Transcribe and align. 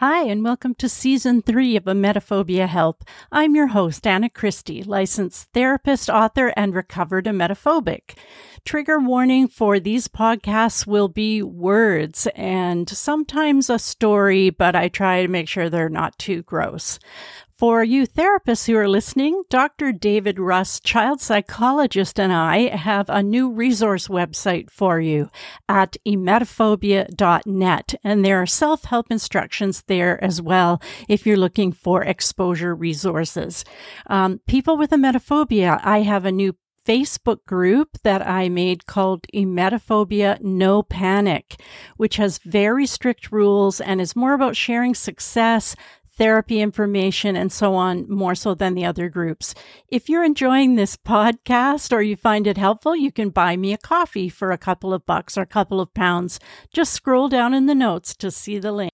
Hi, 0.00 0.22
and 0.22 0.42
welcome 0.42 0.74
to 0.76 0.88
season 0.88 1.42
three 1.42 1.76
of 1.76 1.84
Emetophobia 1.84 2.66
Help. 2.66 3.04
I'm 3.30 3.54
your 3.54 3.66
host, 3.66 4.06
Anna 4.06 4.30
Christie, 4.30 4.82
licensed 4.82 5.52
therapist, 5.52 6.08
author, 6.08 6.54
and 6.56 6.74
recovered 6.74 7.26
emetophobic. 7.26 8.16
Trigger 8.64 8.98
warning 8.98 9.46
for 9.46 9.78
these 9.78 10.08
podcasts 10.08 10.86
will 10.86 11.08
be 11.08 11.42
words 11.42 12.26
and 12.34 12.88
sometimes 12.88 13.68
a 13.68 13.78
story, 13.78 14.48
but 14.48 14.74
I 14.74 14.88
try 14.88 15.20
to 15.20 15.28
make 15.28 15.48
sure 15.48 15.68
they're 15.68 15.90
not 15.90 16.18
too 16.18 16.44
gross. 16.44 16.98
For 17.60 17.84
you 17.84 18.06
therapists 18.06 18.66
who 18.66 18.76
are 18.78 18.88
listening, 18.88 19.42
Dr. 19.50 19.92
David 19.92 20.38
Russ, 20.38 20.80
child 20.80 21.20
psychologist, 21.20 22.18
and 22.18 22.32
I 22.32 22.74
have 22.74 23.10
a 23.10 23.22
new 23.22 23.50
resource 23.50 24.08
website 24.08 24.70
for 24.70 24.98
you 24.98 25.28
at 25.68 25.98
emetophobia.net. 26.08 27.94
And 28.02 28.24
there 28.24 28.40
are 28.40 28.46
self 28.46 28.84
help 28.84 29.10
instructions 29.10 29.82
there 29.88 30.24
as 30.24 30.40
well 30.40 30.80
if 31.06 31.26
you're 31.26 31.36
looking 31.36 31.70
for 31.70 32.02
exposure 32.02 32.74
resources. 32.74 33.66
Um, 34.06 34.40
people 34.46 34.78
with 34.78 34.92
emetophobia, 34.92 35.82
I 35.84 36.00
have 36.00 36.24
a 36.24 36.32
new 36.32 36.56
Facebook 36.86 37.44
group 37.44 37.98
that 38.02 38.26
I 38.26 38.48
made 38.48 38.86
called 38.86 39.26
Emetophobia 39.34 40.40
No 40.40 40.82
Panic, 40.82 41.60
which 41.96 42.16
has 42.16 42.38
very 42.38 42.86
strict 42.86 43.30
rules 43.30 43.80
and 43.80 44.00
is 44.00 44.16
more 44.16 44.32
about 44.32 44.56
sharing 44.56 44.94
success, 44.94 45.76
therapy 46.20 46.60
information 46.60 47.34
and 47.34 47.50
so 47.50 47.74
on 47.74 48.04
more 48.06 48.34
so 48.34 48.54
than 48.54 48.74
the 48.74 48.84
other 48.84 49.08
groups. 49.08 49.54
If 49.88 50.10
you're 50.10 50.22
enjoying 50.22 50.74
this 50.74 50.94
podcast 50.94 51.94
or 51.94 52.02
you 52.02 52.14
find 52.14 52.46
it 52.46 52.58
helpful, 52.58 52.94
you 52.94 53.10
can 53.10 53.30
buy 53.30 53.56
me 53.56 53.72
a 53.72 53.78
coffee 53.78 54.28
for 54.28 54.52
a 54.52 54.58
couple 54.58 54.92
of 54.92 55.06
bucks 55.06 55.38
or 55.38 55.42
a 55.42 55.46
couple 55.46 55.80
of 55.80 55.94
pounds. 55.94 56.38
Just 56.74 56.92
scroll 56.92 57.30
down 57.30 57.54
in 57.54 57.64
the 57.64 57.74
notes 57.74 58.14
to 58.16 58.30
see 58.30 58.58
the 58.58 58.70
link. 58.70 58.89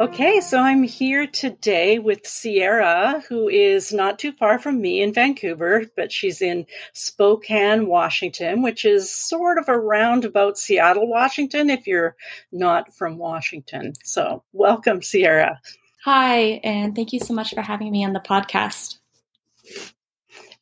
Okay, 0.00 0.40
so 0.40 0.58
I'm 0.58 0.82
here 0.82 1.26
today 1.26 1.98
with 1.98 2.26
Sierra, 2.26 3.22
who 3.28 3.50
is 3.50 3.92
not 3.92 4.18
too 4.18 4.32
far 4.32 4.58
from 4.58 4.80
me 4.80 5.02
in 5.02 5.12
Vancouver, 5.12 5.84
but 5.94 6.10
she's 6.10 6.40
in 6.40 6.64
Spokane, 6.94 7.86
Washington, 7.86 8.62
which 8.62 8.86
is 8.86 9.12
sort 9.12 9.58
of 9.58 9.68
around 9.68 10.24
about 10.24 10.56
Seattle, 10.56 11.06
Washington, 11.06 11.68
if 11.68 11.86
you're 11.86 12.16
not 12.50 12.94
from 12.94 13.18
Washington. 13.18 13.92
So, 14.02 14.42
welcome, 14.54 15.02
Sierra. 15.02 15.60
Hi, 16.06 16.62
and 16.64 16.96
thank 16.96 17.12
you 17.12 17.20
so 17.20 17.34
much 17.34 17.52
for 17.52 17.60
having 17.60 17.92
me 17.92 18.02
on 18.02 18.14
the 18.14 18.20
podcast. 18.20 18.96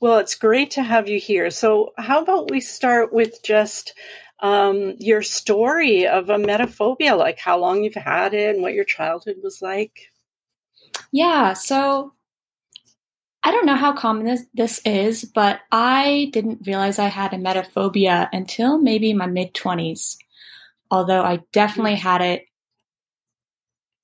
Well, 0.00 0.18
it's 0.18 0.34
great 0.34 0.72
to 0.72 0.82
have 0.82 1.08
you 1.08 1.20
here. 1.20 1.52
So, 1.52 1.92
how 1.96 2.22
about 2.22 2.50
we 2.50 2.60
start 2.60 3.12
with 3.12 3.40
just 3.44 3.94
um, 4.40 4.94
your 4.98 5.22
story 5.22 6.06
of 6.06 6.26
emetophobia, 6.26 7.16
like 7.16 7.38
how 7.38 7.58
long 7.58 7.82
you've 7.84 7.94
had 7.94 8.34
it 8.34 8.54
and 8.54 8.62
what 8.62 8.74
your 8.74 8.84
childhood 8.84 9.36
was 9.42 9.60
like. 9.60 10.10
Yeah, 11.12 11.54
so 11.54 12.12
I 13.42 13.50
don't 13.50 13.66
know 13.66 13.76
how 13.76 13.92
common 13.92 14.26
this, 14.26 14.44
this 14.54 14.80
is, 14.84 15.24
but 15.24 15.60
I 15.72 16.30
didn't 16.32 16.66
realize 16.66 16.98
I 16.98 17.08
had 17.08 17.32
emetophobia 17.32 18.28
until 18.32 18.78
maybe 18.78 19.12
my 19.14 19.26
mid 19.26 19.54
20s. 19.54 20.16
Although 20.90 21.22
I 21.22 21.40
definitely 21.52 21.94
mm. 21.94 22.00
had 22.00 22.20
it 22.22 22.44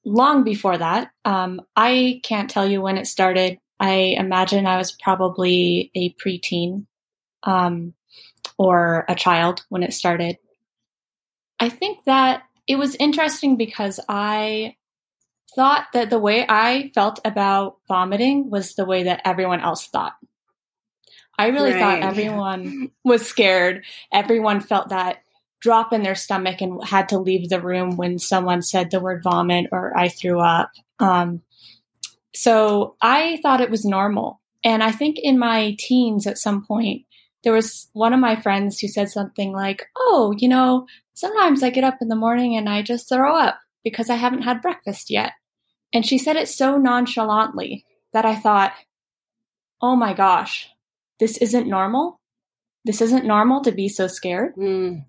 long 0.05 0.45
before 0.45 0.79
that. 0.79 1.11
Um, 1.25 1.63
I 1.75 2.21
can't 2.23 2.51
tell 2.51 2.67
you 2.67 2.81
when 2.81 2.99
it 2.99 3.07
started. 3.07 3.59
I 3.81 4.15
imagine 4.19 4.67
I 4.67 4.77
was 4.77 4.93
probably 4.93 5.91
a 5.95 6.15
preteen. 6.15 6.87
Um, 7.43 7.95
or 8.59 9.05
a 9.09 9.15
child 9.15 9.65
when 9.69 9.83
it 9.83 9.93
started. 9.93 10.39
I 11.59 11.69
think 11.69 12.05
that 12.05 12.43
it 12.67 12.77
was 12.77 12.95
interesting 12.97 13.57
because 13.57 14.01
I 14.09 14.77
thought 15.55 15.87
that 15.93 16.11
the 16.11 16.19
way 16.19 16.45
I 16.49 16.91
felt 16.95 17.21
about 17.25 17.77
vomiting 17.87 18.51
was 18.51 18.75
the 18.75 18.85
way 18.85 19.05
that 19.05 19.23
everyone 19.25 19.61
else 19.61 19.87
thought. 19.87 20.15
I 21.39 21.49
really 21.49 21.73
right. 21.73 21.81
thought 21.81 22.09
everyone 22.09 22.91
was 23.05 23.27
scared. 23.27 23.85
Everyone 24.13 24.61
felt 24.61 24.91
that 24.91 25.19
drop 25.61 25.93
in 25.93 26.03
their 26.03 26.15
stomach 26.15 26.61
and 26.61 26.85
had 26.85 27.09
to 27.09 27.19
leave 27.19 27.49
the 27.49 27.61
room 27.61 27.97
when 27.97 28.19
someone 28.19 28.63
said 28.63 28.91
the 28.91 29.01
word 29.01 29.23
vomit 29.23 29.67
or 29.73 29.97
I 29.97 30.09
threw 30.09 30.39
up. 30.39 30.71
Um, 31.01 31.43
so 32.35 32.97
I 33.01 33.39
thought 33.43 33.61
it 33.61 33.71
was 33.71 33.85
normal. 33.85 34.41
And 34.63 34.83
I 34.83 34.93
think 34.93 35.17
in 35.19 35.39
my 35.39 35.77
teens 35.79 36.27
at 36.27 36.39
some 36.39 36.67
point, 36.67 37.07
there 37.45 37.53
was 37.53 37.89
one 37.93 38.13
of 38.13 38.21
my 38.21 38.35
friends 38.35 38.81
who 38.81 38.89
said 38.89 39.11
something 39.11 39.53
like, 39.53 39.87
Oh, 39.97 40.35
you 40.37 40.49
know, 40.49 40.87
sometimes 41.13 41.63
I 41.63 41.71
get 41.71 41.85
up 41.85 41.99
in 42.01 42.09
the 42.09 42.17
morning 42.17 42.57
and 42.57 42.69
I 42.69 42.83
just 42.83 43.09
throw 43.09 43.37
up 43.37 43.61
because 43.85 44.11
I 44.11 44.17
haven't 44.17 44.43
had 44.43 44.63
breakfast 44.63 45.11
yet. 45.11 45.33
And 45.93 46.05
she 46.05 46.19
said 46.19 46.37
it 46.37 46.49
so 46.49 46.77
nonchalantly 46.77 47.85
that 48.13 48.25
I 48.25 48.35
thought, 48.35 48.73
Oh 49.81 49.95
my 49.95 50.15
gosh, 50.15 50.69
this 51.21 51.37
isn't 51.39 51.69
normal. 51.69 52.21
This 52.85 53.01
isn't 53.01 53.25
normal 53.25 53.61
to 53.63 53.73
be 53.73 53.89
so 53.89 54.07
scared. 54.07 54.55
Mm. 54.57 55.05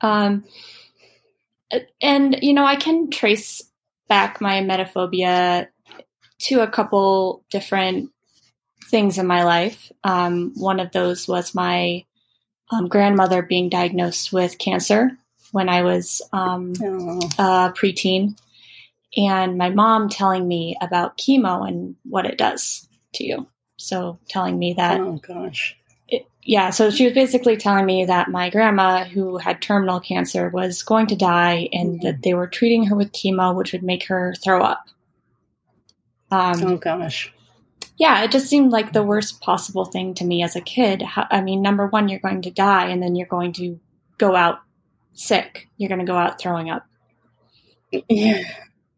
Um, 0.00 0.44
and, 2.00 2.38
you 2.42 2.52
know, 2.52 2.64
I 2.64 2.76
can 2.76 3.10
trace 3.10 3.62
back 4.08 4.40
my 4.40 4.60
emetophobia 4.60 5.68
to 6.38 6.60
a 6.60 6.70
couple 6.70 7.44
different 7.50 8.10
things 8.86 9.18
in 9.18 9.26
my 9.26 9.44
life. 9.44 9.90
Um, 10.04 10.52
one 10.54 10.80
of 10.80 10.92
those 10.92 11.28
was 11.28 11.54
my 11.54 12.04
um, 12.70 12.88
grandmother 12.88 13.42
being 13.42 13.68
diagnosed 13.68 14.32
with 14.32 14.58
cancer 14.58 15.16
when 15.52 15.68
I 15.68 15.82
was 15.82 16.22
um, 16.32 16.72
a 17.38 17.72
preteen, 17.76 18.38
and 19.16 19.56
my 19.56 19.70
mom 19.70 20.08
telling 20.08 20.46
me 20.46 20.76
about 20.80 21.18
chemo 21.18 21.66
and 21.66 21.96
what 22.04 22.26
it 22.26 22.38
does 22.38 22.88
to 23.14 23.24
you. 23.24 23.46
So 23.76 24.18
telling 24.28 24.58
me 24.58 24.74
that. 24.74 25.00
Oh 25.00 25.20
gosh. 25.26 25.76
It, 26.08 26.26
yeah, 26.42 26.70
so 26.70 26.90
she 26.90 27.04
was 27.04 27.14
basically 27.14 27.56
telling 27.56 27.86
me 27.86 28.04
that 28.04 28.30
my 28.30 28.50
grandma, 28.50 29.04
who 29.04 29.38
had 29.38 29.60
terminal 29.60 30.00
cancer, 30.00 30.48
was 30.50 30.82
going 30.82 31.06
to 31.08 31.16
die, 31.16 31.68
and 31.72 31.94
mm-hmm. 31.94 32.06
that 32.06 32.22
they 32.22 32.34
were 32.34 32.46
treating 32.46 32.86
her 32.86 32.96
with 32.96 33.12
chemo, 33.12 33.54
which 33.54 33.72
would 33.72 33.82
make 33.82 34.04
her 34.06 34.34
throw 34.42 34.62
up. 34.62 34.84
Um, 36.30 36.62
oh 36.64 36.76
gosh 36.76 37.32
yeah, 37.96 38.22
it 38.22 38.30
just 38.30 38.48
seemed 38.48 38.72
like 38.72 38.92
the 38.92 39.02
worst 39.02 39.40
possible 39.40 39.84
thing 39.84 40.14
to 40.14 40.24
me 40.24 40.42
as 40.42 40.54
a 40.54 40.60
kid. 40.60 41.02
I 41.16 41.40
mean, 41.40 41.62
number 41.62 41.86
one, 41.86 42.08
you're 42.08 42.20
going 42.20 42.42
to 42.42 42.50
die, 42.50 42.88
and 42.88 43.02
then 43.02 43.16
you're 43.16 43.26
going 43.26 43.52
to 43.54 43.80
go 44.18 44.36
out 44.36 44.60
sick. 45.14 45.68
You're 45.76 45.88
going 45.88 46.00
to 46.00 46.06
go 46.06 46.16
out 46.16 46.38
throwing 46.38 46.70
up. 46.70 46.86
Yeah, 48.08 48.42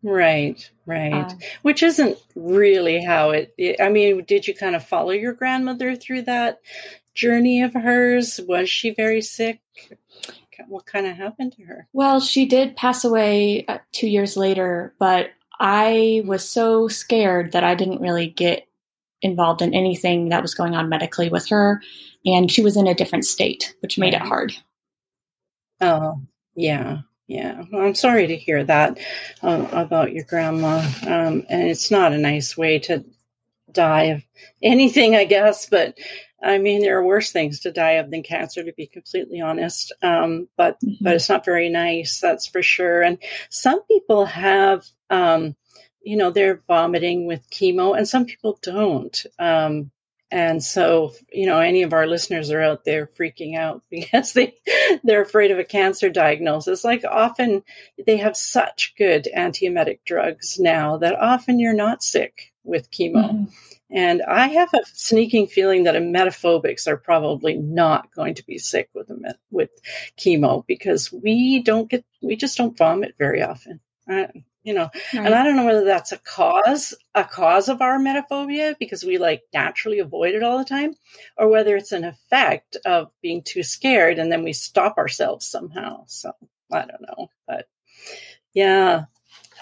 right, 0.02 0.70
right. 0.86 1.30
Uh, 1.30 1.34
Which 1.62 1.82
isn't 1.82 2.18
really 2.34 3.02
how 3.02 3.30
it, 3.30 3.54
it. 3.56 3.80
I 3.80 3.88
mean, 3.88 4.24
did 4.24 4.48
you 4.48 4.54
kind 4.54 4.74
of 4.74 4.84
follow 4.84 5.10
your 5.10 5.32
grandmother 5.32 5.94
through 5.94 6.22
that 6.22 6.60
journey 7.14 7.62
of 7.62 7.74
hers? 7.74 8.40
Was 8.48 8.68
she 8.68 8.90
very 8.90 9.22
sick? 9.22 9.60
What 10.66 10.86
kind 10.86 11.06
of 11.06 11.16
happened 11.16 11.52
to 11.52 11.62
her? 11.64 11.86
Well, 11.92 12.18
she 12.18 12.46
did 12.46 12.76
pass 12.76 13.04
away 13.04 13.64
uh, 13.66 13.78
two 13.92 14.08
years 14.08 14.36
later, 14.36 14.92
but 14.98 15.30
I 15.60 16.22
was 16.26 16.48
so 16.48 16.88
scared 16.88 17.52
that 17.52 17.62
I 17.62 17.74
didn't 17.74 18.00
really 18.00 18.26
get 18.26 18.67
involved 19.22 19.62
in 19.62 19.74
anything 19.74 20.28
that 20.28 20.42
was 20.42 20.54
going 20.54 20.74
on 20.74 20.88
medically 20.88 21.28
with 21.28 21.48
her. 21.48 21.82
And 22.24 22.50
she 22.50 22.62
was 22.62 22.76
in 22.76 22.86
a 22.86 22.94
different 22.94 23.24
state, 23.24 23.74
which 23.80 23.98
made 23.98 24.14
it 24.14 24.22
hard. 24.22 24.52
Oh, 25.80 26.20
yeah. 26.54 26.98
Yeah. 27.26 27.62
Well, 27.70 27.84
I'm 27.84 27.94
sorry 27.94 28.26
to 28.26 28.36
hear 28.36 28.64
that 28.64 28.98
uh, 29.42 29.66
about 29.72 30.12
your 30.12 30.24
grandma. 30.24 30.78
Um, 31.06 31.44
and 31.48 31.68
it's 31.68 31.90
not 31.90 32.12
a 32.12 32.18
nice 32.18 32.56
way 32.56 32.78
to 32.80 33.04
die 33.70 34.04
of 34.04 34.22
anything, 34.62 35.14
I 35.14 35.24
guess. 35.24 35.68
But 35.68 35.98
I 36.42 36.58
mean, 36.58 36.80
there 36.80 36.98
are 36.98 37.04
worse 37.04 37.30
things 37.30 37.60
to 37.60 37.72
die 37.72 37.92
of 37.92 38.10
than 38.10 38.22
cancer, 38.22 38.64
to 38.64 38.72
be 38.72 38.86
completely 38.86 39.40
honest. 39.40 39.92
Um, 40.02 40.48
but 40.56 40.80
mm-hmm. 40.80 41.04
but 41.04 41.16
it's 41.16 41.28
not 41.28 41.44
very 41.44 41.68
nice, 41.68 42.20
that's 42.20 42.46
for 42.46 42.62
sure. 42.62 43.02
And 43.02 43.18
some 43.50 43.82
people 43.84 44.24
have 44.24 44.86
um, 45.10 45.54
you 46.08 46.16
know, 46.16 46.30
they're 46.30 46.62
vomiting 46.66 47.26
with 47.26 47.50
chemo, 47.50 47.94
and 47.94 48.08
some 48.08 48.24
people 48.24 48.58
don't. 48.62 49.26
Um, 49.38 49.90
and 50.30 50.64
so, 50.64 51.12
you 51.30 51.44
know, 51.44 51.58
any 51.58 51.82
of 51.82 51.92
our 51.92 52.06
listeners 52.06 52.50
are 52.50 52.62
out 52.62 52.86
there 52.86 53.06
freaking 53.06 53.58
out 53.58 53.82
because 53.90 54.32
they 54.32 54.54
they're 55.04 55.20
afraid 55.20 55.50
of 55.50 55.58
a 55.58 55.64
cancer 55.64 56.08
diagnosis. 56.08 56.82
Like 56.82 57.04
often 57.04 57.62
they 58.06 58.16
have 58.16 58.38
such 58.38 58.94
good 58.96 59.28
antiemetic 59.36 59.98
drugs 60.06 60.58
now 60.58 60.96
that 60.96 61.20
often 61.20 61.60
you're 61.60 61.74
not 61.74 62.02
sick 62.02 62.54
with 62.64 62.90
chemo. 62.90 63.30
Mm-hmm. 63.30 63.44
And 63.90 64.22
I 64.22 64.48
have 64.48 64.72
a 64.72 64.80
sneaking 64.86 65.48
feeling 65.48 65.84
that 65.84 65.94
emetophobics 65.94 66.86
are 66.86 66.96
probably 66.96 67.54
not 67.54 68.14
going 68.14 68.34
to 68.36 68.46
be 68.46 68.56
sick 68.56 68.88
with 68.94 69.10
with 69.50 69.70
chemo 70.18 70.66
because 70.66 71.12
we 71.12 71.62
don't 71.62 71.90
get 71.90 72.02
we 72.22 72.34
just 72.34 72.56
don't 72.56 72.78
vomit 72.78 73.14
very 73.18 73.42
often. 73.42 73.80
Uh, 74.10 74.28
you 74.68 74.74
know. 74.74 74.90
Right. 75.14 75.24
And 75.24 75.34
I 75.34 75.42
don't 75.42 75.56
know 75.56 75.64
whether 75.64 75.86
that's 75.86 76.12
a 76.12 76.18
cause, 76.18 76.94
a 77.14 77.24
cause 77.24 77.70
of 77.70 77.80
our 77.80 77.98
emetophobia 77.98 78.76
because 78.78 79.02
we 79.02 79.16
like 79.16 79.42
naturally 79.54 79.98
avoid 79.98 80.34
it 80.34 80.42
all 80.42 80.58
the 80.58 80.64
time, 80.64 80.94
or 81.38 81.48
whether 81.48 81.74
it's 81.74 81.92
an 81.92 82.04
effect 82.04 82.76
of 82.84 83.10
being 83.22 83.42
too 83.42 83.62
scared 83.62 84.18
and 84.18 84.30
then 84.30 84.44
we 84.44 84.52
stop 84.52 84.98
ourselves 84.98 85.46
somehow. 85.46 86.04
So 86.06 86.32
I 86.70 86.80
don't 86.80 87.00
know, 87.00 87.30
but 87.46 87.66
yeah. 88.52 89.06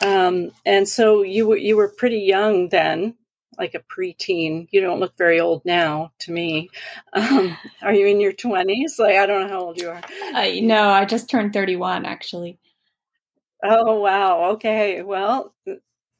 Um, 0.02 0.50
and 0.64 0.88
so 0.88 1.22
you 1.22 1.46
were 1.46 1.56
you 1.56 1.76
were 1.76 1.88
pretty 1.88 2.20
young 2.20 2.68
then, 2.68 3.14
like 3.56 3.74
a 3.74 3.80
preteen. 3.80 4.66
You 4.72 4.80
don't 4.80 5.00
look 5.00 5.16
very 5.16 5.38
old 5.38 5.64
now 5.64 6.10
to 6.20 6.32
me. 6.32 6.68
Um, 7.12 7.56
are 7.80 7.94
you 7.94 8.08
in 8.08 8.20
your 8.20 8.32
twenties? 8.32 8.96
Like 8.98 9.16
I 9.16 9.26
don't 9.26 9.42
know 9.42 9.54
how 9.54 9.60
old 9.66 9.80
you 9.80 9.88
are. 9.88 10.02
Uh, 10.34 10.50
no, 10.62 10.88
I 10.88 11.04
just 11.04 11.30
turned 11.30 11.52
thirty-one 11.52 12.04
actually. 12.04 12.58
Oh 13.62 14.00
wow. 14.00 14.50
Okay. 14.52 15.02
Well, 15.02 15.54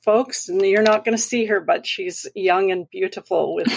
folks, 0.06 0.48
you're 0.48 0.82
not 0.82 1.04
going 1.04 1.16
to 1.16 1.22
see 1.22 1.46
her, 1.46 1.60
but 1.60 1.86
she's 1.86 2.26
young 2.34 2.70
and 2.70 2.88
beautiful 2.88 3.54
with 3.54 3.68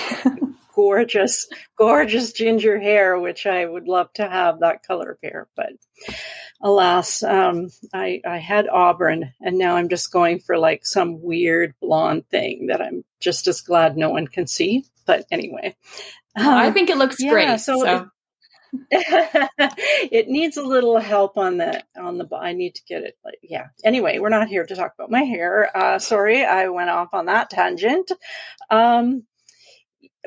gorgeous, 0.75 1.47
gorgeous 1.77 2.31
ginger 2.31 2.79
hair, 2.79 3.19
which 3.19 3.45
I 3.45 3.65
would 3.65 3.88
love 3.88 4.13
to 4.13 4.29
have 4.29 4.59
that 4.59 4.83
color 4.83 5.11
of 5.11 5.17
hair. 5.23 5.47
But 5.56 5.73
alas, 6.61 7.23
um, 7.23 7.69
I, 7.94 8.21
I 8.25 8.38
had 8.38 8.69
auburn 8.69 9.33
and 9.41 9.57
now 9.57 9.75
I'm 9.75 9.89
just 9.89 10.11
going 10.11 10.39
for 10.39 10.57
like 10.57 10.85
some 10.85 11.21
weird 11.21 11.73
blonde 11.81 12.29
thing 12.29 12.67
that 12.67 12.81
I'm 12.81 13.03
just 13.19 13.47
as 13.47 13.61
glad 13.61 13.97
no 13.97 14.09
one 14.09 14.27
can 14.27 14.47
see. 14.47 14.85
But 15.06 15.25
anyway, 15.31 15.75
um, 16.35 16.47
I 16.47 16.71
think 16.71 16.91
it 16.91 16.97
looks 16.97 17.17
yeah, 17.19 17.31
great. 17.31 17.59
So, 17.59 17.79
so. 17.79 17.97
it 17.97 18.03
needs 20.12 20.57
a 20.57 20.63
little 20.63 21.00
help 21.00 21.38
on 21.38 21.57
the 21.57 21.83
on 21.98 22.18
the 22.18 22.27
i 22.36 22.54
need 22.54 22.75
to 22.75 22.83
get 22.88 23.04
it 23.04 23.18
like 23.24 23.39
yeah. 23.42 23.68
Anyway 23.83 24.19
we're 24.19 24.30
not 24.30 24.48
here 24.48 24.66
to 24.66 24.75
talk 24.75 24.94
about 24.98 25.12
my 25.12 25.24
hair. 25.24 25.75
Uh 25.75 26.00
sorry 26.00 26.44
i 26.45 26.68
went 26.68 26.89
off 26.89 27.13
on 27.13 27.25
that 27.25 27.50
tangent. 27.50 28.12
Um 28.69 29.24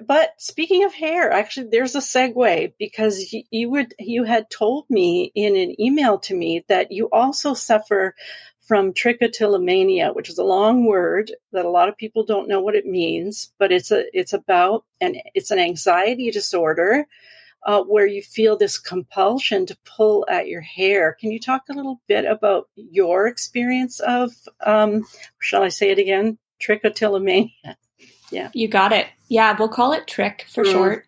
but 0.06 0.30
speaking 0.38 0.84
of 0.84 0.94
hair 0.94 1.30
actually 1.30 1.68
there's 1.70 1.94
a 1.94 2.00
segue 2.00 2.72
because 2.78 3.32
you, 3.32 3.42
you 3.50 3.70
would 3.70 3.94
you 3.98 4.24
had 4.24 4.50
told 4.50 4.86
me 4.90 5.30
in 5.34 5.56
an 5.56 5.80
email 5.80 6.18
to 6.18 6.34
me 6.34 6.64
that 6.68 6.90
you 6.90 7.08
also 7.12 7.54
suffer 7.54 8.14
from 8.62 8.92
trichotillomania, 8.92 10.14
which 10.14 10.28
is 10.30 10.38
a 10.38 10.44
long 10.44 10.86
word 10.86 11.32
that 11.52 11.64
a 11.64 11.70
lot 11.70 11.88
of 11.88 11.96
people 11.96 12.24
don't 12.24 12.48
know 12.48 12.60
what 12.60 12.76
it 12.76 12.86
means, 12.86 13.52
but 13.58 13.72
it's 13.72 13.90
a 13.90 14.04
it's 14.18 14.32
about 14.32 14.84
and 15.00 15.16
it's 15.34 15.50
an 15.50 15.58
anxiety 15.58 16.30
disorder 16.30 17.06
uh, 17.64 17.82
where 17.82 18.06
you 18.06 18.22
feel 18.22 18.56
this 18.56 18.78
compulsion 18.78 19.66
to 19.66 19.76
pull 19.84 20.26
at 20.28 20.48
your 20.48 20.60
hair. 20.60 21.16
Can 21.20 21.30
you 21.30 21.38
talk 21.38 21.62
a 21.70 21.74
little 21.74 22.00
bit 22.08 22.24
about 22.24 22.68
your 22.74 23.26
experience 23.26 24.00
of, 24.00 24.32
um, 24.64 25.06
shall 25.38 25.62
I 25.62 25.68
say 25.68 25.90
it 25.90 25.98
again, 25.98 26.38
trichotillomania? 26.60 27.52
Yeah, 28.32 28.48
you 28.54 28.66
got 28.66 28.92
it. 28.92 29.08
Yeah, 29.28 29.54
we'll 29.58 29.68
call 29.68 29.92
it 29.92 30.06
trick 30.06 30.46
for 30.48 30.64
mm. 30.64 30.72
short. 30.72 31.06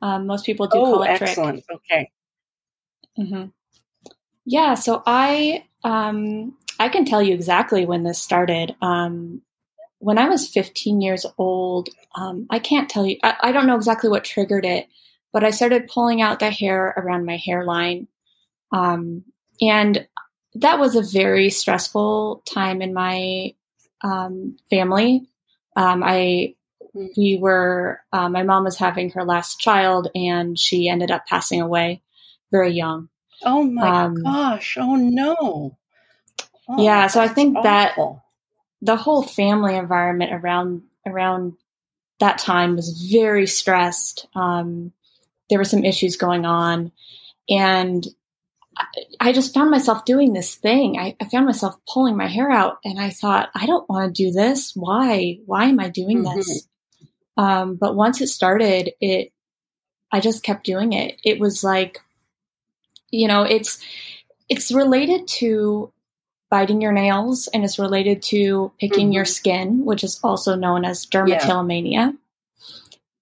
Um, 0.00 0.26
most 0.26 0.46
people 0.46 0.66
do 0.66 0.78
oh, 0.78 0.84
call 0.84 1.02
it 1.02 1.08
excellent. 1.08 1.62
trick. 1.66 1.80
Okay. 1.92 2.10
Mm-hmm. 3.18 3.48
Yeah, 4.46 4.72
so 4.72 5.02
I 5.04 5.66
um, 5.84 6.56
I 6.78 6.88
can 6.88 7.04
tell 7.04 7.22
you 7.22 7.34
exactly 7.34 7.84
when 7.84 8.02
this 8.02 8.20
started. 8.20 8.74
Um, 8.80 9.42
when 9.98 10.18
I 10.18 10.28
was 10.28 10.48
15 10.48 11.00
years 11.00 11.26
old, 11.36 11.88
um, 12.14 12.46
I 12.50 12.58
can't 12.58 12.88
tell 12.88 13.04
you. 13.06 13.18
I, 13.22 13.34
I, 13.42 13.52
don't 13.52 13.66
know 13.66 13.76
exactly 13.76 14.08
what 14.08 14.24
triggered 14.24 14.64
it, 14.64 14.88
but 15.32 15.44
I 15.44 15.50
started 15.50 15.88
pulling 15.88 16.22
out 16.22 16.38
the 16.38 16.50
hair 16.50 16.94
around 16.96 17.26
my 17.26 17.36
hairline. 17.36 18.08
Um, 18.72 19.24
and 19.60 20.06
that 20.54 20.78
was 20.78 20.96
a 20.96 21.02
very 21.02 21.50
stressful 21.50 22.42
time 22.46 22.82
in 22.82 22.94
my 22.94 23.54
um, 24.02 24.56
family. 24.70 25.28
Um, 25.76 26.02
I 26.04 26.54
we 27.16 27.38
were 27.40 28.00
uh, 28.12 28.28
my 28.28 28.42
mom 28.42 28.64
was 28.64 28.76
having 28.76 29.10
her 29.10 29.24
last 29.24 29.60
child, 29.60 30.10
and 30.14 30.58
she 30.58 30.88
ended 30.88 31.10
up 31.10 31.26
passing 31.26 31.60
away 31.60 32.02
very 32.50 32.72
young. 32.72 33.08
Oh 33.44 33.62
my 33.62 34.04
um, 34.04 34.14
gosh! 34.14 34.76
Oh 34.80 34.96
no! 34.96 35.76
Oh, 36.68 36.82
yeah, 36.82 37.06
so 37.06 37.20
I 37.20 37.28
think 37.28 37.56
awful. 37.56 37.62
that 37.62 37.96
the 38.82 38.96
whole 38.96 39.22
family 39.22 39.76
environment 39.76 40.32
around 40.32 40.82
around 41.06 41.54
that 42.20 42.38
time 42.38 42.76
was 42.76 43.08
very 43.10 43.46
stressed. 43.46 44.26
Um, 44.34 44.92
there 45.48 45.58
were 45.58 45.64
some 45.64 45.84
issues 45.84 46.16
going 46.16 46.44
on. 46.44 46.92
And 47.48 48.06
I 49.20 49.32
just 49.32 49.54
found 49.54 49.70
myself 49.70 50.04
doing 50.04 50.32
this 50.32 50.54
thing. 50.54 50.98
I, 50.98 51.16
I, 51.20 51.24
found 51.28 51.46
myself 51.46 51.74
pulling 51.92 52.16
my 52.16 52.28
hair 52.28 52.50
out, 52.50 52.78
and 52.84 53.00
I 53.00 53.10
thought, 53.10 53.48
I 53.54 53.66
don't 53.66 53.88
want 53.88 54.14
to 54.14 54.24
do 54.24 54.30
this. 54.30 54.72
Why? 54.74 55.38
Why 55.46 55.64
am 55.64 55.80
I 55.80 55.88
doing 55.88 56.22
mm-hmm. 56.22 56.36
this? 56.36 56.68
Um, 57.36 57.76
but 57.76 57.96
once 57.96 58.20
it 58.20 58.28
started, 58.28 58.92
it, 59.00 59.32
I 60.12 60.20
just 60.20 60.42
kept 60.42 60.64
doing 60.64 60.92
it. 60.92 61.18
It 61.24 61.40
was 61.40 61.64
like, 61.64 62.00
you 63.10 63.26
know, 63.26 63.42
it's 63.42 63.82
it's 64.48 64.70
related 64.70 65.26
to 65.28 65.92
biting 66.50 66.80
your 66.80 66.92
nails, 66.92 67.48
and 67.48 67.64
it's 67.64 67.78
related 67.78 68.22
to 68.24 68.72
picking 68.78 69.06
mm-hmm. 69.06 69.12
your 69.12 69.24
skin, 69.24 69.84
which 69.84 70.04
is 70.04 70.20
also 70.22 70.54
known 70.54 70.84
as 70.84 71.06
dermatillomania. 71.06 72.16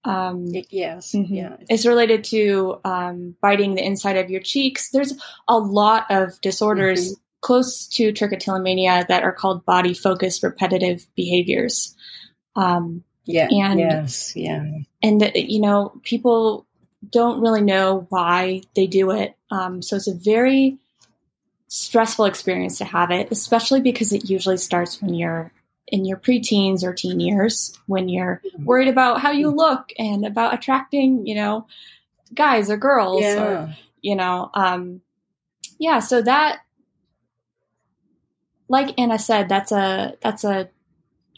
Um, 0.06 0.47
yes, 0.70 1.12
mm-hmm. 1.12 1.35
yeah. 1.35 1.56
It's 1.69 1.85
related 1.85 2.25
to 2.25 2.81
um, 2.85 3.35
biting 3.43 3.75
the 3.75 3.85
inside 3.85 4.17
of 4.17 4.31
your 4.31 4.41
cheeks. 4.41 4.91
There's 4.91 5.12
a 5.49 5.58
lot 5.58 6.06
of 6.11 6.41
disorders 6.41 7.12
mm-hmm. 7.12 7.20
close 7.41 7.88
to 7.88 8.12
trichotillomania 8.12 9.06
that 9.08 9.25
are 9.25 9.32
called 9.32 9.64
body 9.64 9.94
focused 9.94 10.43
repetitive 10.43 11.06
behaviors. 11.17 11.97
Um, 12.55 13.03
yeah. 13.25 13.49
And, 13.50 13.81
yes. 13.81 14.35
Yeah. 14.37 14.64
And 15.03 15.32
you 15.35 15.61
know, 15.61 16.00
people 16.05 16.67
don't 17.11 17.41
really 17.41 17.62
know 17.62 18.06
why 18.09 18.62
they 18.75 18.87
do 18.87 19.11
it. 19.11 19.37
Um, 19.50 19.82
so 19.82 19.97
it's 19.97 20.09
a 20.09 20.14
very 20.14 20.79
stressful 21.69 22.26
experience 22.26 22.79
to 22.79 22.85
have 22.85 23.11
it, 23.11 23.29
especially 23.32 23.81
because 23.81 24.12
it 24.12 24.31
usually 24.31 24.56
starts 24.56 25.02
when 25.02 25.14
you're 25.14 25.52
in 25.88 26.05
your 26.05 26.17
preteens 26.17 26.83
or 26.83 26.93
teen 26.93 27.21
years 27.21 27.79
when 27.87 28.09
you're 28.09 28.43
worried 28.59 28.88
about 28.88 29.21
how 29.21 29.31
you 29.31 29.50
look 29.50 29.93
and 29.99 30.27
about 30.27 30.55
attracting, 30.55 31.27
you 31.27 31.35
know, 31.35 31.67
guys 32.35 32.71
or 32.71 32.77
girls 32.77 33.23
yeah. 33.23 33.43
or, 33.43 33.77
you 34.00 34.17
know, 34.17 34.50
um, 34.55 35.00
yeah. 35.79 36.00
So 36.00 36.23
that, 36.23 36.61
like 38.69 38.99
Anna 38.99 39.19
said, 39.19 39.49
that's 39.49 39.71
a, 39.71 40.17
that's 40.23 40.43
a, 40.44 40.69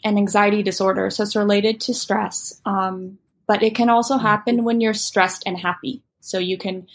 an 0.03 0.17
anxiety 0.17 0.63
disorder. 0.63 1.09
So 1.09 1.23
it's 1.23 1.35
related 1.35 1.81
to 1.81 1.93
stress. 1.93 2.59
Um, 2.65 3.19
but 3.47 3.63
it 3.63 3.75
can 3.75 3.89
also 3.89 4.17
happen 4.17 4.63
when 4.63 4.81
you're 4.81 4.93
stressed 4.93 5.43
and 5.45 5.57
happy. 5.57 6.03
So 6.21 6.37
you 6.37 6.57
can 6.57 6.87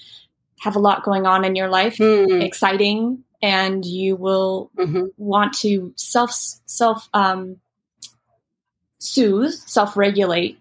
have 0.60 0.76
a 0.76 0.80
lot 0.80 1.04
going 1.04 1.26
on 1.26 1.44
in 1.44 1.56
your 1.56 1.68
life, 1.68 1.98
mm. 1.98 2.42
exciting, 2.42 3.23
and 3.44 3.84
you 3.84 4.16
will 4.16 4.70
mm-hmm. 4.74 5.04
want 5.18 5.52
to 5.52 5.92
self 5.96 6.32
self 6.64 7.10
um, 7.12 7.58
soothe, 8.98 9.52
self 9.52 9.98
regulate 9.98 10.58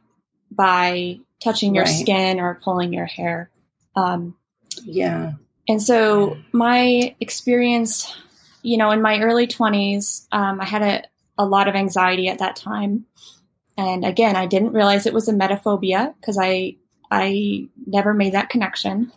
by 0.52 1.18
touching 1.42 1.76
your 1.76 1.86
right. 1.86 2.00
skin 2.02 2.42
or 2.42 2.60
pulling 2.62 2.92
your 2.92 3.06
hair. 3.06 3.50
Um, 3.96 4.36
yeah. 4.84 5.32
And 5.70 5.82
so 5.82 6.38
my 6.52 7.16
experience, 7.22 8.14
you 8.64 8.76
know, 8.76 8.92
in 8.92 9.02
my 9.02 9.22
early 9.22 9.48
twenties, 9.48 10.28
um, 10.34 10.60
I 10.60 10.66
had 10.66 10.82
a, 10.82 11.04
a 11.38 11.46
lot 11.46 11.70
of 11.70 11.76
anxiety 11.76 12.28
at 12.28 12.40
that 12.40 12.58
time. 12.58 13.06
And 13.78 14.04
again, 14.04 14.36
I 14.36 14.46
didn't 14.46 14.74
realize 14.74 15.06
it 15.06 15.14
was 15.14 15.30
emetophobia 15.30 16.14
because 16.20 16.38
I 16.38 16.76
I 17.10 17.70
never 17.88 18.14
made 18.14 18.34
that 18.34 18.50
connection. 18.50 19.14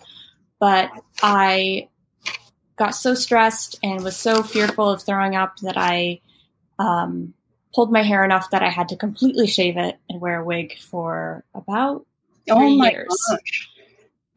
But 0.61 0.88
I 1.20 1.88
got 2.76 2.90
so 2.90 3.14
stressed 3.14 3.78
and 3.83 4.04
was 4.04 4.16
so 4.16 4.42
fearful 4.42 4.88
of 4.88 5.02
throwing 5.02 5.35
up 5.35 5.56
that 5.59 5.76
I 5.76 6.21
um, 6.78 7.35
pulled 7.75 7.90
my 7.90 8.02
hair 8.02 8.25
enough 8.25 8.50
that 8.50 8.62
I 8.62 8.68
had 8.68 8.90
to 8.90 8.97
completely 8.97 9.47
shave 9.47 9.76
it 9.76 9.99
and 10.09 10.21
wear 10.21 10.40
a 10.40 10.45
wig 10.45 10.78
for 10.78 11.45
about 11.54 12.06
oh 12.50 12.54
three 12.59 12.66
oh 12.66 12.76
my 12.76 12.90
years. 12.90 13.16
Gosh. 13.30 13.71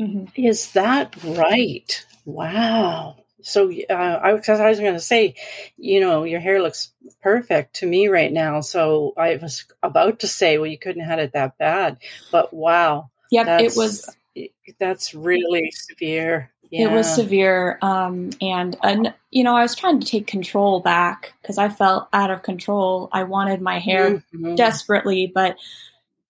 Mm-hmm. 0.01 0.41
Is 0.41 0.71
that 0.73 1.15
right? 1.23 2.05
Wow. 2.25 3.17
So 3.41 3.71
uh, 3.89 4.19
I, 4.21 4.37
cause 4.37 4.59
I 4.59 4.69
was 4.69 4.79
going 4.79 4.93
to 4.93 4.99
say, 4.99 5.35
you 5.77 5.99
know, 5.99 6.23
your 6.23 6.39
hair 6.39 6.61
looks 6.61 6.91
perfect 7.21 7.75
to 7.75 7.85
me 7.85 8.07
right 8.07 8.31
now. 8.31 8.61
So 8.61 9.13
I 9.17 9.37
was 9.37 9.65
about 9.83 10.19
to 10.19 10.27
say, 10.27 10.57
well, 10.57 10.67
you 10.67 10.77
couldn't 10.77 11.01
have 11.01 11.11
had 11.11 11.19
it 11.19 11.33
that 11.33 11.57
bad, 11.57 11.97
but 12.31 12.53
wow. 12.53 13.09
Yep, 13.31 13.61
it 13.61 13.73
was. 13.75 14.15
That's 14.79 15.13
really 15.13 15.71
severe. 15.71 16.51
Yeah. 16.69 16.89
It 16.89 16.91
was 16.91 17.13
severe. 17.13 17.79
Um, 17.81 18.29
and, 18.41 18.77
and, 18.83 19.13
you 19.31 19.43
know, 19.43 19.55
I 19.55 19.63
was 19.63 19.75
trying 19.75 19.99
to 19.99 20.07
take 20.07 20.27
control 20.27 20.81
back 20.81 21.33
because 21.41 21.57
I 21.57 21.69
felt 21.69 22.07
out 22.13 22.29
of 22.29 22.43
control. 22.43 23.09
I 23.11 23.23
wanted 23.23 23.59
my 23.59 23.79
hair 23.79 24.17
mm-hmm. 24.17 24.55
desperately, 24.55 25.31
but 25.33 25.57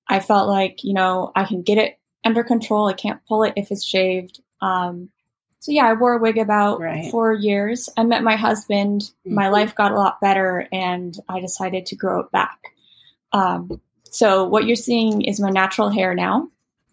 I 0.07 0.19
felt 0.19 0.47
like, 0.47 0.83
you 0.83 0.93
know, 0.93 1.31
I 1.35 1.43
can 1.43 1.61
get 1.61 1.77
it 1.77 1.99
under 2.23 2.43
control. 2.43 2.87
I 2.87 2.93
can't 2.93 3.19
pull 3.27 3.43
it 3.43 3.53
if 3.57 3.69
it's 3.69 3.83
shaved. 3.83 4.41
Um, 4.61 5.09
so 5.59 5.73
yeah, 5.73 5.85
I 5.85 5.93
wore 5.93 6.13
a 6.13 6.21
wig 6.21 6.37
about 6.37 6.79
Right. 6.79 7.11
four 7.11 7.33
years. 7.33 7.89
I 7.97 8.03
met 8.03 8.23
my 8.23 8.37
husband. 8.37 9.11
My 9.25 9.47
Mhm. 9.47 9.51
life 9.51 9.75
got 9.75 9.91
a 9.91 9.95
lot 9.95 10.21
better, 10.21 10.67
and 10.71 11.13
I 11.27 11.41
decided 11.41 11.85
to 11.87 11.95
grow 11.97 12.21
it 12.21 12.31
back. 12.31 12.59
Um, 13.33 13.81
so 14.03 14.45
what 14.45 14.65
you're 14.65 14.77
seeing 14.77 15.21
is 15.21 15.39
my 15.39 15.49
natural 15.49 15.89
hair 15.89 16.15
now. 16.15 16.49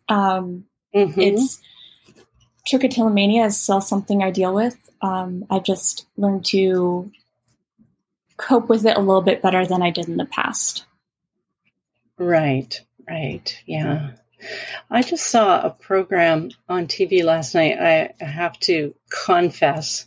Um, 0.08 0.64
Mhm. 0.94 1.16
It's 1.16 1.60
trichotillomania 2.66 3.46
is 3.46 3.60
still 3.60 3.80
something 3.80 4.22
I 4.22 4.30
deal 4.30 4.54
with. 4.54 4.76
Um, 5.00 5.46
I've 5.50 5.64
just 5.64 6.06
learned 6.16 6.44
to 6.46 7.10
cope 8.36 8.68
with 8.68 8.84
it 8.84 8.96
a 8.96 9.00
little 9.00 9.22
bit 9.22 9.42
better 9.42 9.64
than 9.66 9.82
I 9.82 9.90
did 9.90 10.08
in 10.08 10.16
the 10.16 10.26
past. 10.26 10.84
Right, 12.18 12.80
right. 13.08 13.62
Yeah. 13.66 14.12
I 14.90 15.02
just 15.02 15.26
saw 15.26 15.60
a 15.60 15.70
program 15.70 16.50
on 16.68 16.86
TV 16.86 17.24
last 17.24 17.54
night. 17.54 17.78
I 17.78 18.24
have 18.24 18.58
to 18.60 18.94
confess, 19.26 20.06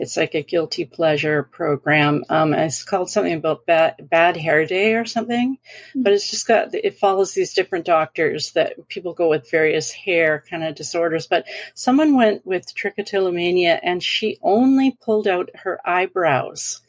it's 0.00 0.16
like 0.16 0.34
a 0.34 0.42
guilty 0.42 0.86
pleasure 0.86 1.42
program. 1.42 2.24
Um, 2.30 2.54
it's 2.54 2.82
called 2.82 3.10
something 3.10 3.34
about 3.34 3.66
bad, 3.66 4.08
bad 4.08 4.34
hair 4.34 4.64
day 4.64 4.94
or 4.94 5.04
something, 5.04 5.58
but 5.94 6.14
it's 6.14 6.30
just 6.30 6.48
got, 6.48 6.74
it 6.74 6.98
follows 6.98 7.34
these 7.34 7.52
different 7.52 7.84
doctors 7.84 8.52
that 8.52 8.88
people 8.88 9.12
go 9.12 9.28
with 9.28 9.50
various 9.50 9.92
hair 9.92 10.42
kind 10.48 10.64
of 10.64 10.74
disorders. 10.74 11.26
But 11.26 11.46
someone 11.74 12.16
went 12.16 12.46
with 12.46 12.74
trichotillomania 12.74 13.78
and 13.82 14.02
she 14.02 14.38
only 14.42 14.96
pulled 15.02 15.28
out 15.28 15.50
her 15.54 15.78
eyebrows. 15.84 16.80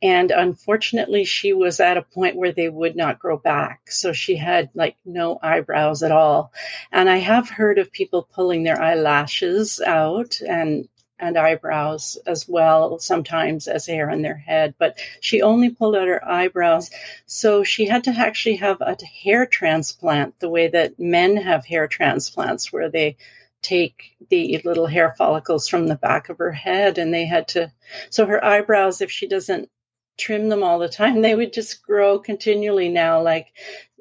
And 0.00 0.30
unfortunately, 0.32 1.24
she 1.24 1.52
was 1.52 1.78
at 1.78 1.96
a 1.96 2.02
point 2.02 2.36
where 2.36 2.52
they 2.52 2.68
would 2.68 2.96
not 2.96 3.20
grow 3.20 3.38
back. 3.38 3.90
So 3.90 4.12
she 4.12 4.36
had 4.36 4.70
like 4.74 4.96
no 5.04 5.38
eyebrows 5.42 6.02
at 6.02 6.10
all. 6.10 6.52
And 6.92 7.08
I 7.08 7.18
have 7.18 7.48
heard 7.48 7.78
of 7.78 7.92
people 7.92 8.28
pulling 8.32 8.62
their 8.62 8.80
eyelashes 8.80 9.80
out 9.80 10.40
and 10.40 10.88
and 11.22 11.38
eyebrows 11.38 12.18
as 12.26 12.48
well, 12.48 12.98
sometimes 12.98 13.68
as 13.68 13.86
hair 13.86 14.10
on 14.10 14.22
their 14.22 14.36
head, 14.36 14.74
but 14.76 14.98
she 15.20 15.40
only 15.40 15.70
pulled 15.70 15.94
out 15.94 16.08
her 16.08 16.28
eyebrows. 16.28 16.90
So 17.26 17.62
she 17.62 17.86
had 17.86 18.02
to 18.04 18.10
actually 18.10 18.56
have 18.56 18.80
a 18.80 18.96
hair 19.04 19.46
transplant 19.46 20.40
the 20.40 20.48
way 20.48 20.66
that 20.68 20.98
men 20.98 21.36
have 21.36 21.64
hair 21.64 21.86
transplants, 21.86 22.72
where 22.72 22.90
they 22.90 23.16
take 23.62 24.16
the 24.30 24.60
little 24.64 24.88
hair 24.88 25.14
follicles 25.16 25.68
from 25.68 25.86
the 25.86 25.94
back 25.94 26.28
of 26.28 26.38
her 26.38 26.50
head 26.50 26.98
and 26.98 27.14
they 27.14 27.24
had 27.24 27.46
to, 27.48 27.70
so 28.10 28.26
her 28.26 28.44
eyebrows, 28.44 29.00
if 29.00 29.10
she 29.12 29.28
doesn't 29.28 29.70
trim 30.18 30.48
them 30.48 30.64
all 30.64 30.80
the 30.80 30.88
time, 30.88 31.20
they 31.22 31.36
would 31.36 31.52
just 31.52 31.84
grow 31.84 32.18
continually 32.18 32.88
now, 32.88 33.22
like, 33.22 33.46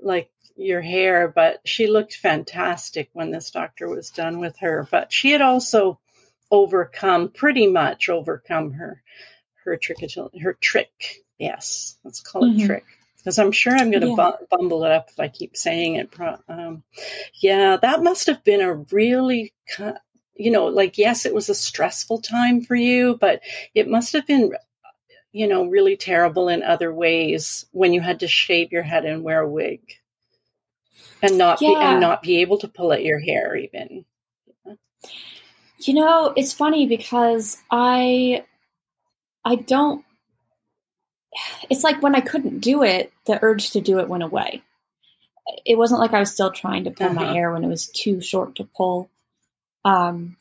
like 0.01 0.31
your 0.55 0.81
hair. 0.81 1.27
But 1.27 1.61
she 1.65 1.85
looked 1.85 2.15
fantastic 2.15 3.11
when 3.13 3.29
this 3.29 3.51
doctor 3.51 3.87
was 3.87 4.09
done 4.09 4.39
with 4.39 4.57
her. 4.57 4.87
But 4.89 5.13
she 5.13 5.29
had 5.29 5.41
also 5.41 5.99
overcome, 6.51 7.29
pretty 7.29 7.67
much 7.67 8.09
overcome 8.09 8.73
her, 8.73 9.01
her 9.65 9.77
trick, 9.77 9.99
her 10.41 10.53
trick. 10.53 11.23
Yes, 11.39 11.97
let's 12.03 12.21
call 12.21 12.45
it 12.45 12.57
Mhm. 12.57 12.67
trick. 12.67 12.85
Because 13.17 13.39
I'm 13.39 13.51
sure 13.51 13.73
I'm 13.75 13.91
going 13.91 14.01
to 14.01 14.09
Yeah. 14.09 14.15
bu- 14.39 14.45
bumble 14.49 14.83
it 14.83 14.91
up 14.91 15.09
if 15.11 15.19
I 15.19 15.27
keep 15.29 15.57
saying 15.57 15.95
it. 15.95 16.09
Um, 16.49 16.83
yeah, 17.41 17.77
that 17.77 18.03
must 18.03 18.27
have 18.27 18.43
been 18.43 18.61
a 18.61 18.73
really, 18.73 19.53
you 20.35 20.51
know, 20.51 20.65
like, 20.67 20.97
yes, 20.97 21.25
it 21.25 21.33
was 21.33 21.49
a 21.49 21.55
stressful 21.55 22.21
time 22.21 22.61
for 22.61 22.75
you, 22.75 23.17
but 23.21 23.41
it 23.75 23.87
must 23.87 24.13
have 24.13 24.27
been 24.27 24.51
you 25.31 25.47
know, 25.47 25.65
really 25.65 25.97
terrible 25.97 26.49
in 26.49 26.63
other 26.63 26.93
ways 26.93 27.65
when 27.71 27.93
you 27.93 28.01
had 28.01 28.21
to 28.21 28.27
shave 28.27 28.71
your 28.71 28.83
head 28.83 29.05
and 29.05 29.23
wear 29.23 29.41
a 29.41 29.49
wig 29.49 29.81
and 31.21 31.37
not 31.37 31.59
be 31.59 31.67
and 31.67 31.99
not 32.01 32.21
be 32.21 32.41
able 32.41 32.57
to 32.59 32.67
pull 32.67 32.93
at 32.93 33.03
your 33.03 33.19
hair 33.19 33.55
even. 33.55 34.05
You 35.87 35.93
know, 35.95 36.33
it's 36.35 36.53
funny 36.53 36.85
because 36.85 37.57
I 37.71 38.45
I 39.45 39.55
don't 39.55 40.05
it's 41.69 41.83
like 41.83 42.01
when 42.03 42.15
I 42.15 42.19
couldn't 42.21 42.59
do 42.59 42.83
it, 42.83 43.11
the 43.25 43.39
urge 43.41 43.71
to 43.71 43.81
do 43.81 43.99
it 43.99 44.09
went 44.09 44.23
away. 44.23 44.61
It 45.65 45.77
wasn't 45.77 45.99
like 46.01 46.13
I 46.13 46.19
was 46.19 46.31
still 46.31 46.51
trying 46.51 46.83
to 46.83 46.91
pull 46.91 47.07
Uh-huh. 47.07 47.15
my 47.15 47.33
hair 47.33 47.51
when 47.51 47.63
it 47.63 47.67
was 47.67 47.87
too 47.87 48.21
short 48.21 48.55
to 48.55 48.63
pull. 48.75 49.09
Um 49.85 50.37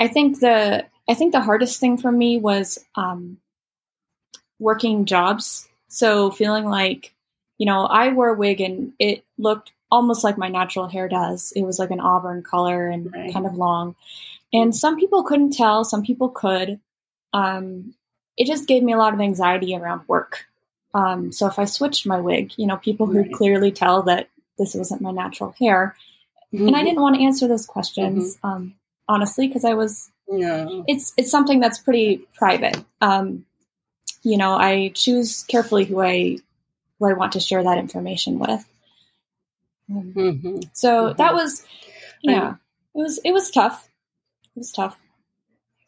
I 0.00 0.08
think 0.08 0.40
the 0.40 0.86
I 1.08 1.14
think 1.14 1.32
the 1.32 1.40
hardest 1.40 1.80
thing 1.80 1.96
for 1.98 2.12
me 2.12 2.38
was 2.38 2.78
um 2.94 3.38
working 4.58 5.04
jobs. 5.04 5.68
So 5.88 6.30
feeling 6.30 6.64
like, 6.64 7.14
you 7.58 7.66
know, 7.66 7.86
I 7.86 8.10
wore 8.12 8.28
a 8.28 8.34
wig 8.34 8.60
and 8.60 8.92
it 8.98 9.24
looked 9.38 9.72
almost 9.90 10.22
like 10.24 10.36
my 10.36 10.48
natural 10.48 10.86
hair 10.88 11.08
does. 11.08 11.52
It 11.56 11.62
was 11.62 11.78
like 11.78 11.90
an 11.90 12.00
auburn 12.00 12.42
color 12.42 12.88
and 12.88 13.12
Right. 13.12 13.32
kind 13.32 13.46
of 13.46 13.54
long. 13.54 13.94
And 14.52 14.74
some 14.74 14.96
people 14.98 15.22
couldn't 15.22 15.52
tell, 15.52 15.84
some 15.84 16.02
people 16.02 16.28
could. 16.30 16.80
Um, 17.32 17.94
it 18.36 18.46
just 18.46 18.66
gave 18.66 18.82
me 18.82 18.92
a 18.92 18.96
lot 18.98 19.12
of 19.14 19.20
anxiety 19.20 19.76
around 19.76 20.02
work. 20.08 20.46
Um, 20.94 21.32
so 21.32 21.46
if 21.46 21.58
I 21.58 21.64
switched 21.66 22.06
my 22.06 22.18
wig, 22.20 22.52
you 22.56 22.66
know, 22.66 22.76
people 22.78 23.06
Right. 23.06 23.24
could 23.26 23.32
clearly 23.34 23.70
tell 23.72 24.02
that 24.04 24.28
this 24.58 24.74
wasn't 24.74 25.02
my 25.02 25.10
natural 25.10 25.54
hair. 25.58 25.94
And 26.50 26.74
I 26.74 26.82
didn't 26.82 27.02
want 27.02 27.16
to 27.16 27.22
answer 27.22 27.46
those 27.46 27.66
questions, 27.66 28.38
um, 28.42 28.74
honestly, 29.06 29.46
because 29.48 29.66
I 29.66 29.74
was 29.74 30.10
No. 30.30 30.82
it's 30.88 31.12
it's 31.18 31.30
something 31.30 31.60
that's 31.60 31.78
pretty 31.78 32.22
private. 32.34 32.82
Um, 33.02 33.44
you 34.22 34.38
know, 34.38 34.54
I 34.54 34.88
choose 34.94 35.42
carefully 35.42 35.84
who 35.84 36.00
I 36.00 36.38
who 36.98 37.06
I 37.06 37.12
want 37.12 37.32
to 37.32 37.40
share 37.40 37.62
that 37.64 37.76
information 37.76 38.38
with. 38.38 38.64
Um, 39.90 40.12
hmm 40.12 40.60
so 40.72 41.12
that 41.14 41.34
was, 41.34 41.64
I- 42.26 42.32
yeah, 42.32 42.50
it 42.94 42.98
was 42.98 43.20
it 43.24 43.32
was 43.32 43.50
tough. 43.50 43.87
It 44.58 44.62
was 44.62 44.72
tough. 44.72 44.98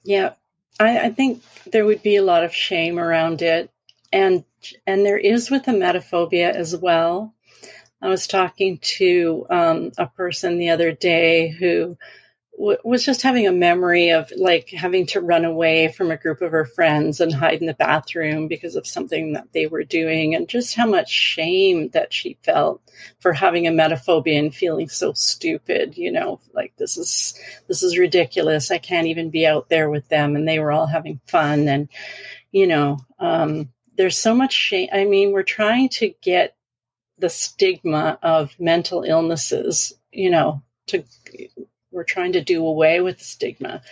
Yeah. 0.04 0.34
I, 0.78 1.06
I 1.06 1.10
think 1.10 1.42
there 1.72 1.84
would 1.84 2.04
be 2.04 2.14
a 2.14 2.22
lot 2.22 2.44
of 2.44 2.54
shame 2.54 3.00
around 3.00 3.42
it. 3.42 3.68
And 4.12 4.44
and 4.86 5.04
there 5.04 5.18
is 5.18 5.50
with 5.50 5.64
emetophobia 5.64 6.52
as 6.52 6.76
well. 6.76 7.34
I 8.00 8.06
was 8.08 8.28
talking 8.28 8.78
to 8.98 9.44
um, 9.50 9.90
a 9.98 10.06
person 10.06 10.58
the 10.58 10.70
other 10.70 10.92
day 10.92 11.48
who 11.48 11.98
was 12.60 13.06
just 13.06 13.22
having 13.22 13.46
a 13.46 13.52
memory 13.52 14.10
of 14.10 14.30
like 14.36 14.68
having 14.68 15.06
to 15.06 15.20
run 15.20 15.46
away 15.46 15.88
from 15.88 16.10
a 16.10 16.16
group 16.16 16.42
of 16.42 16.52
her 16.52 16.66
friends 16.66 17.18
and 17.18 17.32
hide 17.32 17.60
in 17.60 17.66
the 17.66 17.74
bathroom 17.74 18.48
because 18.48 18.76
of 18.76 18.86
something 18.86 19.32
that 19.32 19.52
they 19.52 19.66
were 19.66 19.82
doing, 19.82 20.34
and 20.34 20.48
just 20.48 20.74
how 20.74 20.86
much 20.86 21.10
shame 21.10 21.88
that 21.90 22.12
she 22.12 22.36
felt 22.42 22.82
for 23.20 23.32
having 23.32 23.64
emetophobia 23.64 24.38
and 24.38 24.54
feeling 24.54 24.88
so 24.90 25.14
stupid. 25.14 25.96
You 25.96 26.12
know, 26.12 26.40
like 26.52 26.74
this 26.76 26.98
is 26.98 27.34
this 27.66 27.82
is 27.82 27.96
ridiculous. 27.96 28.70
I 28.70 28.78
can't 28.78 29.06
even 29.06 29.30
be 29.30 29.46
out 29.46 29.70
there 29.70 29.88
with 29.88 30.06
them, 30.08 30.36
and 30.36 30.46
they 30.46 30.58
were 30.58 30.72
all 30.72 30.86
having 30.86 31.18
fun, 31.26 31.66
and 31.66 31.88
you 32.52 32.66
know, 32.66 32.98
um, 33.18 33.70
there's 33.96 34.18
so 34.18 34.34
much 34.34 34.52
shame. 34.52 34.88
I 34.92 35.06
mean, 35.06 35.32
we're 35.32 35.42
trying 35.44 35.88
to 35.90 36.12
get 36.20 36.56
the 37.18 37.30
stigma 37.30 38.18
of 38.22 38.58
mental 38.58 39.02
illnesses, 39.02 39.94
you 40.12 40.30
know, 40.30 40.62
to 40.88 41.04
we're 41.90 42.04
trying 42.04 42.32
to 42.32 42.44
do 42.44 42.64
away 42.64 43.00
with 43.00 43.18
the 43.18 43.24
stigma. 43.24 43.82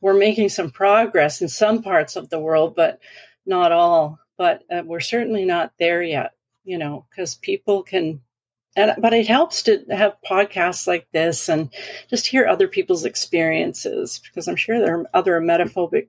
We're 0.00 0.14
making 0.14 0.50
some 0.50 0.70
progress 0.70 1.42
in 1.42 1.48
some 1.48 1.82
parts 1.82 2.16
of 2.16 2.30
the 2.30 2.38
world, 2.38 2.74
but 2.76 3.00
not 3.46 3.72
all. 3.72 4.18
But 4.36 4.62
uh, 4.70 4.82
we're 4.84 5.00
certainly 5.00 5.44
not 5.44 5.72
there 5.78 6.02
yet, 6.02 6.32
you 6.64 6.78
know, 6.78 7.06
because 7.10 7.34
people 7.34 7.82
can. 7.82 8.20
And, 8.76 8.92
but 8.98 9.12
it 9.12 9.26
helps 9.26 9.62
to 9.64 9.84
have 9.90 10.18
podcasts 10.28 10.86
like 10.86 11.08
this 11.12 11.48
and 11.48 11.70
just 12.08 12.28
hear 12.28 12.46
other 12.46 12.68
people's 12.68 13.04
experiences 13.04 14.20
because 14.22 14.46
I'm 14.46 14.54
sure 14.54 14.78
there 14.78 15.00
are 15.00 15.06
other 15.12 15.40
emetophobic 15.40 16.08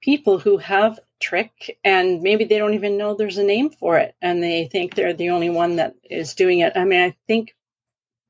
people 0.00 0.38
who 0.38 0.58
have 0.58 0.98
trick 1.20 1.78
and 1.84 2.22
maybe 2.22 2.44
they 2.44 2.58
don't 2.58 2.74
even 2.74 2.96
know 2.96 3.14
there's 3.14 3.38
a 3.38 3.44
name 3.44 3.70
for 3.70 3.98
it 3.98 4.14
and 4.22 4.42
they 4.42 4.66
think 4.66 4.94
they're 4.94 5.12
the 5.12 5.30
only 5.30 5.50
one 5.50 5.76
that 5.76 5.94
is 6.08 6.34
doing 6.34 6.60
it. 6.60 6.72
I 6.76 6.84
mean, 6.84 7.00
I 7.00 7.16
think 7.26 7.54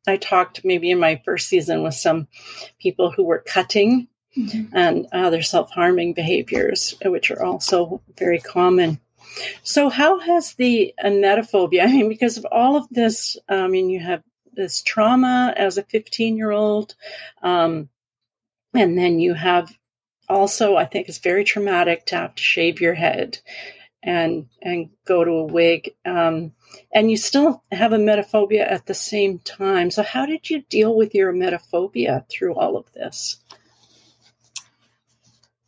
I 0.06 0.16
talked 0.16 0.64
maybe 0.64 0.90
in 0.90 0.98
my 0.98 1.20
first 1.24 1.48
season 1.48 1.82
with 1.82 1.94
some 1.94 2.28
people 2.80 3.10
who 3.10 3.24
were 3.24 3.44
cutting 3.46 4.08
and 4.72 5.06
other 5.12 5.42
self 5.42 5.70
harming 5.70 6.14
behaviors, 6.14 6.94
which 7.04 7.30
are 7.30 7.42
also 7.42 8.02
very 8.16 8.38
common. 8.38 9.00
So, 9.62 9.88
how 9.88 10.18
has 10.20 10.54
the 10.54 10.94
emetophobia? 11.02 11.82
I 11.84 11.86
mean, 11.88 12.08
because 12.08 12.38
of 12.38 12.46
all 12.50 12.76
of 12.76 12.86
this, 12.90 13.36
I 13.48 13.66
mean, 13.66 13.90
you 13.90 14.00
have 14.00 14.22
this 14.52 14.82
trauma 14.82 15.54
as 15.56 15.78
a 15.78 15.82
15 15.84 16.36
year 16.36 16.50
old, 16.50 16.94
um, 17.42 17.88
and 18.74 18.98
then 18.98 19.18
you 19.18 19.34
have 19.34 19.72
also, 20.28 20.76
I 20.76 20.84
think 20.84 21.08
it's 21.08 21.18
very 21.18 21.44
traumatic 21.44 22.06
to 22.06 22.16
have 22.16 22.34
to 22.34 22.42
shave 22.42 22.80
your 22.80 22.94
head 22.94 23.38
and 24.02 24.48
and 24.62 24.90
go 25.06 25.24
to 25.24 25.30
a 25.30 25.44
wig, 25.44 25.94
um, 26.04 26.52
and 26.92 27.10
you 27.10 27.16
still 27.16 27.62
have 27.72 27.92
emetophobia 27.92 28.70
at 28.70 28.86
the 28.86 28.94
same 28.94 29.38
time. 29.40 29.90
So, 29.90 30.02
how 30.02 30.26
did 30.26 30.48
you 30.48 30.62
deal 30.68 30.96
with 30.96 31.14
your 31.14 31.32
emetophobia 31.32 32.28
through 32.28 32.54
all 32.54 32.76
of 32.76 32.92
this? 32.92 33.36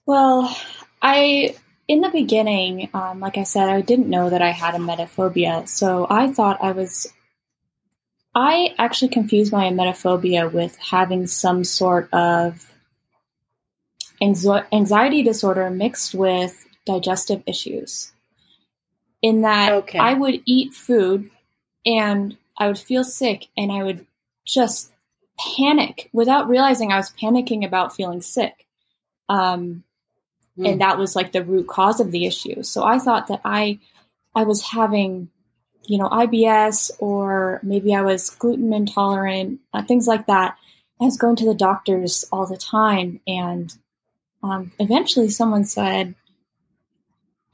Well, 0.06 0.56
I 1.02 1.56
in 1.88 2.02
the 2.02 2.10
beginning, 2.10 2.88
um, 2.94 3.18
like 3.18 3.36
I 3.36 3.42
said, 3.42 3.68
I 3.68 3.80
didn't 3.80 4.08
know 4.08 4.30
that 4.30 4.42
I 4.42 4.50
had 4.50 4.74
emetophobia, 4.74 5.68
so 5.68 6.06
I 6.08 6.32
thought 6.32 6.62
I 6.62 6.72
was. 6.72 7.12
I 8.32 8.76
actually 8.78 9.08
confused 9.08 9.52
my 9.52 9.64
emetophobia 9.64 10.52
with 10.52 10.76
having 10.76 11.26
some 11.26 11.64
sort 11.64 12.08
of 12.12 12.72
anxiety 14.22 15.22
disorder 15.24 15.68
mixed 15.68 16.14
with 16.14 16.64
digestive 16.86 17.42
issues. 17.46 18.12
In 19.22 19.42
that 19.42 19.72
okay. 19.72 19.98
I 19.98 20.14
would 20.14 20.42
eat 20.46 20.72
food 20.72 21.30
and 21.84 22.36
I 22.56 22.66
would 22.66 22.78
feel 22.78 23.04
sick 23.04 23.48
and 23.56 23.70
I 23.70 23.82
would 23.82 24.06
just 24.46 24.92
panic 25.38 26.10
without 26.12 26.48
realizing 26.48 26.92
I 26.92 26.96
was 26.96 27.10
panicking 27.10 27.64
about 27.64 27.94
feeling 27.94 28.20
sick. 28.20 28.66
Um, 29.28 29.84
mm. 30.58 30.70
And 30.70 30.80
that 30.80 30.98
was 30.98 31.16
like 31.16 31.32
the 31.32 31.44
root 31.44 31.68
cause 31.68 32.00
of 32.00 32.10
the 32.10 32.26
issue. 32.26 32.62
So 32.62 32.84
I 32.84 32.98
thought 32.98 33.28
that 33.28 33.40
I, 33.44 33.78
I 34.34 34.44
was 34.44 34.62
having, 34.62 35.30
you 35.84 35.98
know, 35.98 36.08
IBS 36.08 36.90
or 36.98 37.60
maybe 37.62 37.94
I 37.94 38.02
was 38.02 38.30
gluten 38.30 38.72
intolerant, 38.72 39.60
uh, 39.72 39.82
things 39.82 40.06
like 40.06 40.26
that. 40.26 40.56
I 41.00 41.04
was 41.04 41.16
going 41.16 41.36
to 41.36 41.46
the 41.46 41.54
doctors 41.54 42.26
all 42.30 42.46
the 42.46 42.58
time. 42.58 43.20
And 43.26 43.74
um, 44.42 44.72
eventually 44.78 45.30
someone 45.30 45.64
said, 45.64 46.14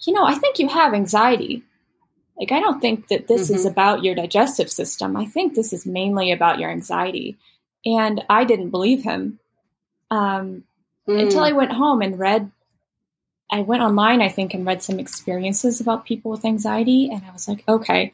you 0.05 0.13
know, 0.13 0.25
I 0.25 0.35
think 0.35 0.59
you 0.59 0.69
have 0.69 0.95
anxiety. 0.95 1.63
Like, 2.39 2.53
I 2.53 2.61
don't 2.61 2.81
think 2.81 3.09
that 3.09 3.29
this 3.29 3.47
mm-hmm. 3.47 3.55
is 3.55 3.65
about 3.65 4.05
your 4.05 4.15
digestive 4.15 4.71
system. 4.71 5.17
I 5.17 5.25
think 5.25 5.55
this 5.55 5.73
is 5.73 5.87
mainly 5.87 6.33
about 6.33 6.59
your 6.59 6.71
anxiety. 6.71 7.39
And 7.85 8.23
I 8.29 8.45
didn't 8.45 8.71
believe 8.71 9.05
him 9.05 9.39
um, 10.11 10.65
mm. 11.09 11.23
until 11.23 11.45
I 11.45 11.53
went 11.53 11.73
home 11.73 12.03
and 12.03 12.19
read. 12.19 12.51
I 13.51 13.61
went 13.61 13.83
online, 13.83 14.21
I 14.21 14.29
think, 14.29 14.55
and 14.55 14.67
read 14.67 14.83
some 14.83 14.99
experiences 14.99 15.81
about 15.81 16.05
people 16.05 16.31
with 16.31 16.45
anxiety. 16.45 17.09
And 17.11 17.23
I 17.25 17.33
was 17.33 17.49
like, 17.49 17.63
okay, 17.69 18.13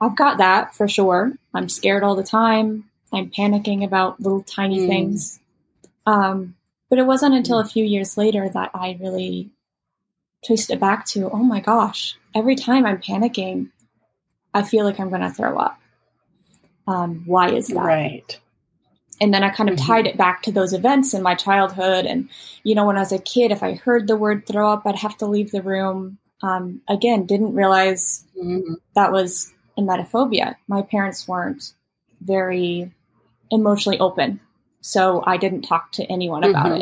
I've 0.00 0.16
got 0.16 0.38
that 0.38 0.74
for 0.74 0.88
sure. 0.88 1.32
I'm 1.54 1.68
scared 1.68 2.02
all 2.02 2.16
the 2.16 2.24
time. 2.24 2.90
I'm 3.12 3.30
panicking 3.30 3.84
about 3.84 4.20
little 4.20 4.42
tiny 4.42 4.80
mm. 4.80 4.88
things. 4.88 5.38
Um, 6.06 6.56
but 6.90 6.98
it 6.98 7.06
wasn't 7.06 7.36
until 7.36 7.60
a 7.60 7.64
few 7.64 7.84
years 7.84 8.18
later 8.18 8.48
that 8.48 8.72
I 8.74 8.98
really 9.00 9.50
traced 10.44 10.70
it 10.70 10.80
back 10.80 11.06
to, 11.06 11.30
oh 11.30 11.42
my 11.42 11.60
gosh, 11.60 12.16
every 12.34 12.56
time 12.56 12.86
I'm 12.86 13.00
panicking, 13.00 13.70
I 14.52 14.62
feel 14.62 14.84
like 14.84 15.00
I'm 15.00 15.08
going 15.08 15.22
to 15.22 15.30
throw 15.30 15.58
up. 15.58 15.80
Um, 16.86 17.22
why 17.26 17.50
is 17.50 17.68
that? 17.68 17.84
Right. 17.84 18.40
And 19.20 19.32
then 19.32 19.42
I 19.42 19.50
kind 19.50 19.70
of 19.70 19.76
mm-hmm. 19.76 19.86
tied 19.86 20.06
it 20.06 20.18
back 20.18 20.42
to 20.42 20.52
those 20.52 20.72
events 20.72 21.14
in 21.14 21.22
my 21.22 21.34
childhood. 21.34 22.04
And, 22.04 22.28
you 22.62 22.74
know, 22.74 22.84
when 22.84 22.96
I 22.96 23.00
was 23.00 23.12
a 23.12 23.18
kid, 23.18 23.52
if 23.52 23.62
I 23.62 23.74
heard 23.74 24.06
the 24.06 24.16
word 24.16 24.46
throw 24.46 24.72
up, 24.72 24.82
I'd 24.84 24.96
have 24.96 25.16
to 25.18 25.26
leave 25.26 25.50
the 25.50 25.62
room. 25.62 26.18
Um, 26.42 26.82
again, 26.88 27.26
didn't 27.26 27.54
realize 27.54 28.24
mm-hmm. 28.36 28.74
that 28.94 29.12
was 29.12 29.52
emetophobia. 29.78 30.56
My 30.68 30.82
parents 30.82 31.26
weren't 31.26 31.72
very 32.20 32.92
emotionally 33.50 33.98
open. 34.00 34.40
So 34.80 35.22
I 35.24 35.36
didn't 35.36 35.62
talk 35.62 35.92
to 35.92 36.04
anyone 36.04 36.44
about 36.44 36.66
mm-hmm. 36.66 36.80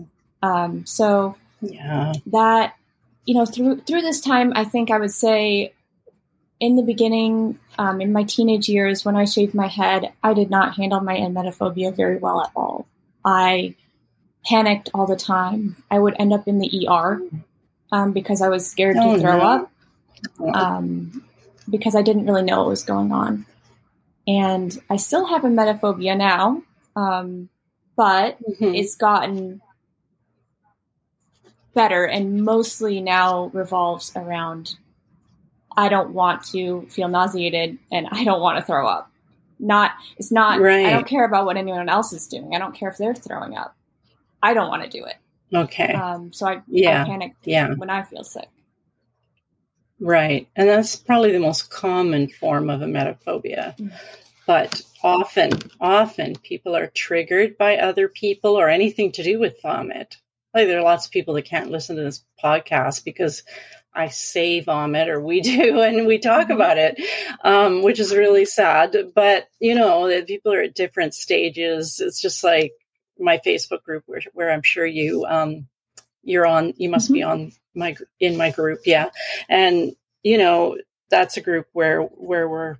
it. 0.00 0.06
Um, 0.42 0.86
so 0.86 1.36
yeah. 1.72 2.12
that 2.26 2.74
you 3.24 3.34
know 3.34 3.46
through 3.46 3.80
through 3.80 4.02
this 4.02 4.20
time 4.20 4.52
i 4.54 4.64
think 4.64 4.90
i 4.90 4.98
would 4.98 5.12
say 5.12 5.72
in 6.60 6.76
the 6.76 6.82
beginning 6.82 7.58
um, 7.78 8.00
in 8.00 8.12
my 8.12 8.22
teenage 8.22 8.68
years 8.68 9.04
when 9.04 9.16
i 9.16 9.24
shaved 9.24 9.54
my 9.54 9.66
head 9.66 10.12
i 10.22 10.34
did 10.34 10.50
not 10.50 10.76
handle 10.76 11.00
my 11.00 11.16
emetophobia 11.16 11.94
very 11.94 12.16
well 12.16 12.42
at 12.42 12.50
all 12.54 12.86
i 13.24 13.74
panicked 14.44 14.90
all 14.94 15.06
the 15.06 15.16
time 15.16 15.76
i 15.90 15.98
would 15.98 16.14
end 16.18 16.32
up 16.32 16.46
in 16.46 16.58
the 16.58 16.88
er 16.88 17.20
um, 17.92 18.12
because 18.12 18.40
i 18.40 18.48
was 18.48 18.68
scared 18.68 18.96
oh, 18.98 19.14
to 19.14 19.20
throw 19.20 19.38
no. 19.38 19.44
up 19.44 19.72
um, 20.54 21.24
because 21.68 21.94
i 21.94 22.02
didn't 22.02 22.26
really 22.26 22.42
know 22.42 22.60
what 22.60 22.68
was 22.68 22.82
going 22.82 23.10
on 23.10 23.46
and 24.26 24.78
i 24.90 24.96
still 24.96 25.26
have 25.26 25.42
emetophobia 25.42 26.16
now 26.16 26.62
um, 26.96 27.48
but 27.96 28.38
mm-hmm. 28.42 28.74
it's 28.74 28.96
gotten 28.96 29.60
better 31.74 32.04
and 32.04 32.42
mostly 32.44 33.00
now 33.00 33.50
revolves 33.52 34.12
around 34.16 34.76
I 35.76 35.88
don't 35.88 36.10
want 36.10 36.44
to 36.52 36.86
feel 36.88 37.08
nauseated 37.08 37.78
and 37.90 38.06
I 38.10 38.24
don't 38.24 38.40
want 38.40 38.58
to 38.58 38.64
throw 38.64 38.86
up. 38.86 39.10
Not 39.58 39.92
it's 40.16 40.32
not 40.32 40.60
right. 40.60 40.86
I 40.86 40.90
don't 40.90 41.06
care 41.06 41.24
about 41.24 41.46
what 41.46 41.56
anyone 41.56 41.88
else 41.88 42.12
is 42.12 42.26
doing. 42.26 42.54
I 42.54 42.58
don't 42.58 42.74
care 42.74 42.88
if 42.88 42.96
they're 42.96 43.14
throwing 43.14 43.56
up. 43.56 43.76
I 44.42 44.54
don't 44.54 44.68
want 44.68 44.84
to 44.84 44.88
do 44.88 45.04
it. 45.04 45.16
Okay. 45.52 45.92
Um, 45.92 46.32
so 46.32 46.46
I, 46.46 46.62
yeah. 46.66 47.02
I 47.02 47.06
panic 47.06 47.34
yeah. 47.44 47.74
when 47.74 47.90
I 47.90 48.02
feel 48.02 48.24
sick. 48.24 48.48
Right. 50.00 50.48
And 50.56 50.68
that's 50.68 50.96
probably 50.96 51.32
the 51.32 51.38
most 51.38 51.70
common 51.70 52.28
form 52.28 52.68
of 52.68 52.80
emetophobia. 52.80 53.76
Mm-hmm. 53.76 53.88
But 54.46 54.82
often, 55.02 55.52
often 55.80 56.36
people 56.36 56.76
are 56.76 56.88
triggered 56.88 57.56
by 57.56 57.78
other 57.78 58.08
people 58.08 58.58
or 58.58 58.68
anything 58.68 59.12
to 59.12 59.22
do 59.22 59.38
with 59.38 59.62
vomit 59.62 60.16
like 60.54 60.68
there 60.68 60.78
are 60.78 60.84
lots 60.84 61.06
of 61.06 61.12
people 61.12 61.34
that 61.34 61.44
can't 61.44 61.70
listen 61.70 61.96
to 61.96 62.02
this 62.02 62.24
podcast 62.42 63.04
because 63.04 63.42
I 63.92 64.08
say 64.08 64.60
vomit 64.60 65.08
or 65.08 65.20
we 65.20 65.40
do 65.40 65.80
and 65.80 66.06
we 66.06 66.18
talk 66.18 66.44
mm-hmm. 66.44 66.52
about 66.52 66.78
it, 66.78 67.00
um, 67.42 67.82
which 67.82 68.00
is 68.00 68.14
really 68.14 68.44
sad. 68.44 68.96
But 69.14 69.48
you 69.60 69.74
know, 69.74 70.08
that 70.08 70.26
people 70.26 70.52
are 70.52 70.62
at 70.62 70.74
different 70.74 71.14
stages. 71.14 72.00
It's 72.00 72.20
just 72.20 72.44
like 72.44 72.72
my 73.18 73.38
Facebook 73.38 73.82
group 73.82 74.04
where, 74.06 74.22
where 74.32 74.50
I'm 74.50 74.62
sure 74.62 74.86
you 74.86 75.24
um, 75.26 75.68
you're 76.22 76.46
on. 76.46 76.74
You 76.76 76.88
must 76.88 77.06
mm-hmm. 77.06 77.14
be 77.14 77.22
on 77.22 77.52
my 77.74 77.96
in 78.20 78.36
my 78.36 78.50
group, 78.50 78.80
yeah. 78.84 79.10
And 79.48 79.94
you 80.22 80.38
know, 80.38 80.78
that's 81.10 81.36
a 81.36 81.42
group 81.42 81.66
where 81.72 82.02
where 82.02 82.48
we're 82.48 82.78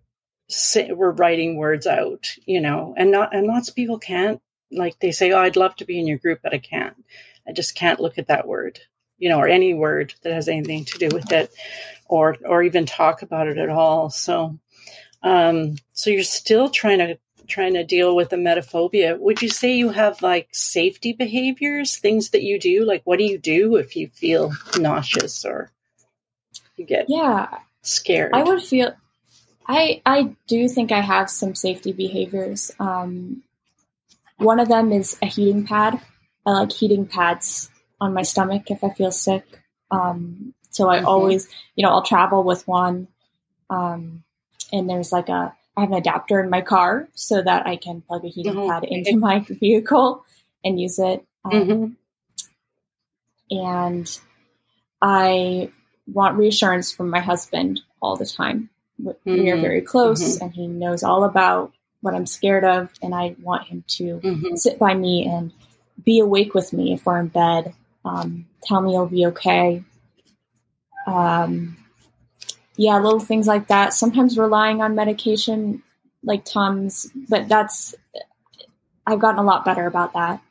we're 0.90 1.12
writing 1.12 1.56
words 1.56 1.86
out, 1.86 2.28
you 2.46 2.60
know, 2.60 2.94
and 2.96 3.10
not 3.10 3.34
and 3.34 3.46
lots 3.46 3.68
of 3.68 3.74
people 3.74 3.98
can't. 3.98 4.40
Like 4.72 4.98
they 4.98 5.12
say, 5.12 5.30
oh, 5.30 5.38
I'd 5.38 5.56
love 5.56 5.76
to 5.76 5.84
be 5.84 6.00
in 6.00 6.06
your 6.06 6.18
group, 6.18 6.40
but 6.42 6.54
I 6.54 6.58
can't 6.58 6.96
I 7.46 7.52
just 7.52 7.74
can't 7.74 8.00
look 8.00 8.18
at 8.18 8.28
that 8.28 8.46
word, 8.46 8.80
you 9.18 9.28
know, 9.28 9.38
or 9.38 9.48
any 9.48 9.74
word 9.74 10.14
that 10.22 10.32
has 10.32 10.48
anything 10.48 10.84
to 10.86 10.98
do 10.98 11.08
with 11.14 11.30
it, 11.32 11.52
or 12.06 12.36
or 12.46 12.62
even 12.62 12.86
talk 12.86 13.22
about 13.22 13.48
it 13.48 13.58
at 13.58 13.68
all. 13.68 14.10
So, 14.10 14.58
um, 15.22 15.76
so 15.92 16.10
you're 16.10 16.22
still 16.22 16.68
trying 16.68 16.98
to 16.98 17.18
trying 17.46 17.74
to 17.74 17.84
deal 17.84 18.16
with 18.16 18.30
the 18.30 18.36
emetophobia. 18.36 19.18
Would 19.18 19.42
you 19.42 19.48
say 19.48 19.76
you 19.76 19.90
have 19.90 20.22
like 20.22 20.48
safety 20.52 21.12
behaviors, 21.12 21.96
things 21.96 22.30
that 22.30 22.42
you 22.42 22.58
do? 22.58 22.84
Like, 22.84 23.02
what 23.04 23.18
do 23.18 23.24
you 23.24 23.38
do 23.38 23.76
if 23.76 23.96
you 23.96 24.08
feel 24.08 24.52
nauseous 24.78 25.44
or 25.44 25.70
you 26.76 26.84
get 26.84 27.06
yeah 27.08 27.58
scared? 27.82 28.32
I 28.34 28.42
would 28.42 28.62
feel. 28.62 28.94
I 29.66 30.02
I 30.04 30.36
do 30.46 30.68
think 30.68 30.92
I 30.92 31.00
have 31.00 31.30
some 31.30 31.54
safety 31.54 31.92
behaviors. 31.92 32.70
Um, 32.78 33.42
one 34.36 34.60
of 34.60 34.68
them 34.68 34.92
is 34.92 35.16
a 35.22 35.26
heating 35.26 35.66
pad. 35.66 36.00
I 36.46 36.52
like 36.52 36.72
heating 36.72 37.06
pads 37.06 37.70
on 38.00 38.14
my 38.14 38.22
stomach 38.22 38.70
if 38.70 38.84
I 38.84 38.90
feel 38.90 39.12
sick. 39.12 39.44
Um, 39.90 40.54
so 40.70 40.88
I 40.88 40.98
mm-hmm. 40.98 41.06
always, 41.06 41.48
you 41.76 41.84
know, 41.84 41.90
I'll 41.90 42.02
travel 42.02 42.42
with 42.42 42.66
one. 42.66 43.08
Um, 43.70 44.24
and 44.72 44.88
there's 44.88 45.12
like 45.12 45.28
a, 45.28 45.54
I 45.76 45.80
have 45.80 45.90
an 45.90 45.96
adapter 45.96 46.40
in 46.40 46.50
my 46.50 46.60
car 46.60 47.08
so 47.14 47.42
that 47.42 47.66
I 47.66 47.76
can 47.76 48.02
plug 48.02 48.24
a 48.24 48.28
heating 48.28 48.54
mm-hmm. 48.54 48.70
pad 48.70 48.84
into 48.84 49.16
my 49.16 49.40
vehicle 49.40 50.24
and 50.64 50.80
use 50.80 50.98
it. 50.98 51.24
Um, 51.44 51.52
mm-hmm. 51.52 53.56
And 53.56 54.20
I 55.00 55.70
want 56.06 56.36
reassurance 56.36 56.92
from 56.92 57.10
my 57.10 57.20
husband 57.20 57.80
all 58.00 58.16
the 58.16 58.26
time. 58.26 58.70
We 58.98 59.12
are 59.12 59.16
mm-hmm. 59.26 59.60
very 59.60 59.80
close 59.80 60.22
mm-hmm. 60.22 60.44
and 60.44 60.54
he 60.54 60.66
knows 60.66 61.02
all 61.02 61.24
about 61.24 61.72
what 62.00 62.14
I'm 62.14 62.26
scared 62.26 62.64
of. 62.64 62.90
And 63.02 63.14
I 63.14 63.36
want 63.40 63.68
him 63.68 63.84
to 63.88 64.18
mm-hmm. 64.18 64.56
sit 64.56 64.78
by 64.78 64.94
me 64.94 65.26
and 65.26 65.52
be 66.02 66.18
awake 66.20 66.54
with 66.54 66.72
me 66.72 66.92
if 66.92 67.06
we're 67.06 67.20
in 67.20 67.28
bed. 67.28 67.74
Um, 68.04 68.46
tell 68.62 68.80
me 68.80 68.92
you'll 68.92 69.06
be 69.06 69.26
okay. 69.26 69.82
Um, 71.06 71.76
yeah, 72.76 72.98
little 72.98 73.20
things 73.20 73.46
like 73.46 73.68
that. 73.68 73.94
Sometimes 73.94 74.38
relying 74.38 74.82
on 74.82 74.94
medication 74.94 75.82
like 76.22 76.44
Tums, 76.44 77.10
but 77.28 77.48
that's 77.48 77.94
I've 79.06 79.20
gotten 79.20 79.38
a 79.38 79.44
lot 79.44 79.64
better 79.64 79.86
about 79.86 80.14
that. 80.14 80.42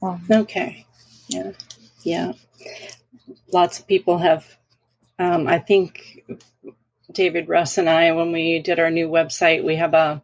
Um, 0.00 0.24
okay. 0.30 0.86
Yeah. 1.28 1.52
Yeah. 2.02 2.32
Lots 3.52 3.80
of 3.80 3.86
people 3.86 4.18
have. 4.18 4.46
Um, 5.18 5.48
I 5.48 5.58
think 5.58 6.24
David 7.10 7.48
Russ 7.48 7.76
and 7.76 7.90
I, 7.90 8.12
when 8.12 8.30
we 8.30 8.60
did 8.60 8.78
our 8.78 8.90
new 8.90 9.08
website, 9.08 9.64
we 9.64 9.76
have 9.76 9.94
a 9.94 10.22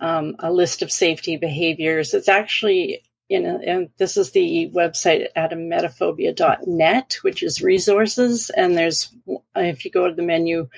um, 0.00 0.36
a 0.40 0.50
list 0.52 0.82
of 0.82 0.90
safety 0.90 1.36
behaviors. 1.36 2.14
It's 2.14 2.28
actually 2.28 3.02
you 3.28 3.40
know, 3.40 3.60
and 3.66 3.90
this 3.98 4.16
is 4.16 4.30
the 4.30 4.70
website 4.74 5.26
at 5.36 5.52
emetophobia.net, 5.52 7.18
which 7.22 7.42
is 7.42 7.62
resources. 7.62 8.50
And 8.50 8.76
there's, 8.76 9.14
if 9.54 9.84
you 9.84 9.90
go 9.90 10.08
to 10.08 10.14
the 10.14 10.22
menu 10.22 10.68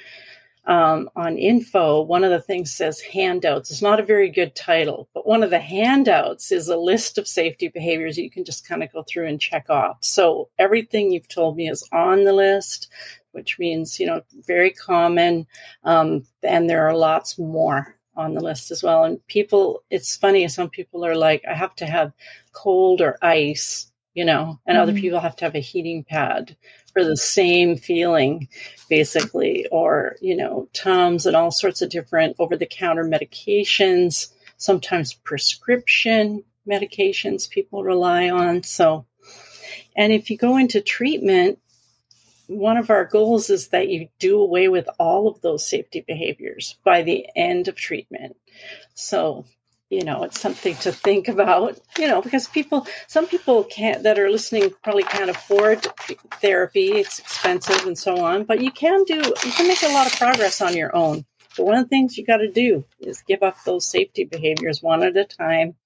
um, 0.67 1.09
on 1.15 1.39
info, 1.39 2.03
one 2.03 2.25
of 2.25 2.31
the 2.31 2.41
things 2.41 2.75
says 2.75 3.01
handouts. 3.01 3.71
It's 3.71 3.83
not 3.83 4.01
a 4.01 4.05
very 4.05 4.29
good 4.29 4.55
title, 4.57 5.09
but 5.15 5.27
one 5.27 5.43
of 5.43 5.51
the 5.51 5.61
handouts 5.61 6.51
is 6.51 6.69
a 6.69 6.77
list 6.77 7.19
of 7.19 7.29
safety 7.29 7.69
behaviors 7.69 8.19
you 8.19 8.31
can 8.31 8.45
just 8.45 8.69
kind 8.69 8.83
of 8.83 8.93
go 8.93 9.05
through 9.05 9.27
and 9.27 9.41
check 9.41 9.71
off. 9.71 9.99
So 10.01 10.49
everything 10.59 11.13
you've 11.13 11.29
told 11.29 11.57
me 11.57 11.69
is 11.69 11.89
on 11.93 12.25
the 12.25 12.33
list, 12.33 12.89
which 13.31 13.61
means, 13.61 14.01
you 14.01 14.07
know, 14.07 14.23
very 14.45 14.71
common. 14.71 15.47
Um, 15.85 16.27
and 16.43 16.69
there 16.69 16.87
are 16.89 16.97
lots 16.97 17.39
more 17.39 17.97
on 18.17 18.35
the 18.35 18.41
list 18.41 18.71
as 18.71 18.83
well. 18.83 19.05
And 19.05 19.25
people, 19.27 19.83
it's 19.91 20.17
funny, 20.17 20.47
some 20.49 20.69
people 20.69 21.05
are 21.05 21.17
like, 21.17 21.45
I 21.49 21.55
have 21.55 21.75
to 21.77 21.87
have 21.87 22.13
cold 22.53 23.01
or 23.01 23.17
ice 23.23 23.91
you 24.15 24.25
know, 24.25 24.59
and 24.67 24.77
mm-hmm. 24.77 24.83
other 24.83 24.93
people 24.93 25.21
have 25.21 25.37
to 25.37 25.45
have 25.45 25.55
a 25.55 25.61
heating 25.61 26.05
pad 26.05 26.57
for 26.93 27.05
the 27.05 27.17
same 27.17 27.77
feeling, 27.77 28.49
basically, 28.89 29.67
or, 29.71 30.17
you 30.21 30.37
know, 30.37 30.69
Tums 30.73 31.27
and 31.27 31.37
all 31.37 31.51
sorts 31.51 31.81
of 31.81 31.91
different 31.91 32.37
over 32.39 32.57
the 32.57 32.67
counter 32.67 33.05
medications, 33.05 34.33
sometimes 34.57 35.15
prescription 35.15 36.43
medications 36.69 37.49
people 37.49 37.85
rely 37.85 38.29
on. 38.29 38.63
So, 38.63 39.07
and 39.97 40.13
if 40.13 40.31
you 40.31 40.37
go 40.37 40.57
into 40.57 40.81
treatment, 40.81 41.59
one 42.51 42.77
of 42.77 42.91
our 42.91 43.05
goals 43.05 43.49
is 43.49 43.69
that 43.69 43.89
you 43.89 44.09
do 44.19 44.41
away 44.41 44.69
with 44.69 44.89
all 44.99 45.29
of 45.29 45.41
those 45.41 45.69
safety 45.69 46.05
behaviors 46.07 46.77
by 46.85 47.03
the 47.03 47.27
end 47.37 47.69
of 47.69 47.77
treatment. 47.77 48.37
So, 48.95 49.45
you 49.89 50.03
know, 50.03 50.25
it's 50.25 50.41
something 50.41 50.75
to 50.77 50.91
think 50.91 51.29
about, 51.29 51.79
you 51.97 52.09
know, 52.09 52.21
because 52.21 52.49
people, 52.49 52.89
some 53.07 53.29
people 53.29 53.63
can't, 53.63 54.03
that 54.03 54.19
are 54.19 54.29
listening 54.29 54.73
probably 54.83 55.05
can't 55.05 55.31
afford 55.31 55.87
therapy. 56.41 56.89
It's 56.89 57.21
expensive 57.21 57.87
and 57.87 57.97
so 57.97 58.19
on, 58.25 58.43
but 58.45 58.61
you 58.61 58.73
can 58.73 59.05
do, 59.05 59.19
you 59.19 59.53
can 59.53 59.69
make 59.69 59.85
a 59.85 59.93
lot 59.93 60.09
of 60.09 60.19
progress 60.19 60.61
on 60.61 60.77
your 60.77 60.95
own. 60.95 61.25
But 61.57 61.67
one 61.67 61.77
of 61.77 61.85
the 61.85 61.89
things 61.89 62.19
you 62.19 62.27
got 62.27 62.39
to 62.39 62.51
do 62.51 62.85
is 62.99 63.23
give 63.23 63.45
up 63.45 63.63
those 63.65 63.89
safety 63.89 64.25
behaviors 64.25 64.83
one 64.83 65.05
at 65.05 65.17
a 65.17 65.25
time, 65.25 65.77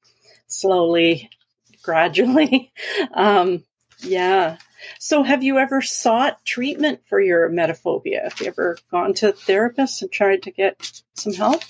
slowly, 0.46 1.29
gradually. 1.83 2.72
Um, 3.12 3.64
yeah. 4.00 4.57
So, 4.99 5.23
have 5.23 5.42
you 5.42 5.59
ever 5.59 5.83
sought 5.83 6.44
treatment 6.44 7.01
for 7.07 7.20
your 7.20 7.49
emetophobia? 7.49 8.25
Have 8.25 8.40
you 8.40 8.47
ever 8.47 8.79
gone 8.90 9.14
to 9.14 9.31
a 9.31 9.33
therapist 9.33 10.03
and 10.03 10.11
tried 10.11 10.42
to 10.44 10.51
get 10.51 11.03
some 11.14 11.33
help? 11.33 11.62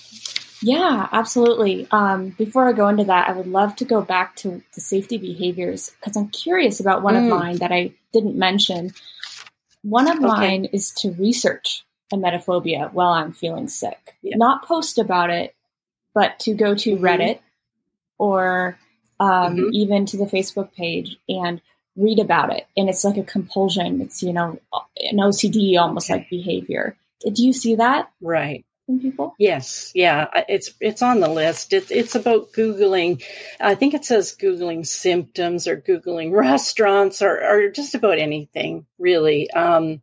Yeah, 0.61 1.07
absolutely. 1.11 1.87
Um, 1.91 2.29
before 2.29 2.67
I 2.67 2.73
go 2.73 2.87
into 2.87 3.03
that, 3.03 3.29
I 3.29 3.33
would 3.33 3.47
love 3.47 3.75
to 3.77 3.85
go 3.85 4.01
back 4.01 4.35
to 4.37 4.63
the 4.73 4.81
safety 4.81 5.17
behaviors 5.17 5.91
because 5.99 6.15
I'm 6.15 6.29
curious 6.29 6.79
about 6.79 7.03
one 7.03 7.15
mm. 7.15 7.23
of 7.23 7.29
mine 7.29 7.57
that 7.57 7.71
I 7.71 7.93
didn't 8.13 8.35
mention. 8.35 8.91
One 9.83 10.07
of 10.07 10.17
okay. 10.17 10.25
mine 10.25 10.65
is 10.65 10.91
to 10.93 11.11
research 11.11 11.85
emetophobia 12.11 12.91
while 12.93 13.11
I'm 13.11 13.33
feeling 13.33 13.67
sick, 13.67 14.15
yeah. 14.21 14.37
not 14.37 14.65
post 14.65 14.97
about 14.97 15.29
it, 15.29 15.55
but 16.13 16.39
to 16.39 16.53
go 16.53 16.73
to 16.73 16.95
mm-hmm. 16.95 17.05
Reddit 17.05 17.39
or 18.17 18.77
um, 19.19 19.57
mm-hmm. 19.57 19.69
even 19.73 20.05
to 20.07 20.17
the 20.17 20.25
Facebook 20.25 20.73
page 20.73 21.17
and 21.27 21.61
read 21.95 22.19
about 22.19 22.53
it. 22.53 22.67
And 22.75 22.89
it's 22.89 23.03
like 23.03 23.17
a 23.17 23.23
compulsion. 23.23 24.01
It's, 24.01 24.21
you 24.21 24.33
know, 24.33 24.59
an 24.97 25.17
OCD 25.17 25.79
almost 25.79 26.09
like 26.09 26.29
behavior. 26.29 26.95
Did 27.21 27.39
you 27.39 27.53
see 27.53 27.75
that? 27.75 28.11
Right 28.21 28.65
in 28.87 28.99
people? 28.99 29.35
Yes, 29.39 29.91
yeah, 29.95 30.27
it's 30.47 30.71
it's 30.79 31.01
on 31.01 31.19
the 31.19 31.27
list. 31.27 31.73
It's 31.73 31.91
it's 31.91 32.15
about 32.15 32.51
googling. 32.53 33.23
I 33.59 33.75
think 33.75 33.93
it 33.93 34.05
says 34.05 34.35
googling 34.39 34.85
symptoms 34.85 35.67
or 35.67 35.77
googling 35.77 36.31
restaurants 36.37 37.21
or 37.21 37.41
or 37.43 37.69
just 37.69 37.95
about 37.95 38.19
anything 38.19 38.85
really. 38.99 39.49
Um, 39.51 40.01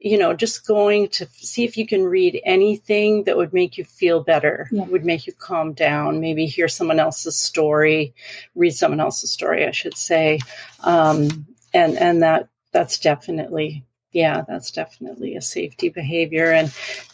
you 0.00 0.16
know, 0.16 0.32
just 0.32 0.66
going 0.66 1.08
to 1.08 1.26
see 1.26 1.64
if 1.64 1.76
you 1.76 1.86
can 1.86 2.04
read 2.04 2.40
anything 2.44 3.24
that 3.24 3.36
would 3.36 3.52
make 3.52 3.76
you 3.76 3.84
feel 3.84 4.22
better, 4.22 4.66
yeah. 4.72 4.84
would 4.84 5.04
make 5.04 5.26
you 5.26 5.32
calm 5.34 5.74
down. 5.74 6.20
Maybe 6.20 6.46
hear 6.46 6.68
someone 6.68 6.98
else's 6.98 7.36
story, 7.36 8.14
read 8.54 8.74
someone 8.74 9.00
else's 9.00 9.30
story, 9.30 9.66
I 9.66 9.72
should 9.72 9.96
say, 9.96 10.40
um, 10.80 11.46
and 11.74 11.98
and 11.98 12.22
that 12.22 12.48
that's 12.72 12.98
definitely 12.98 13.84
yeah, 14.12 14.42
that's 14.48 14.70
definitely 14.70 15.36
a 15.36 15.42
safety 15.42 15.88
behavior. 15.88 16.50
And 16.50 16.72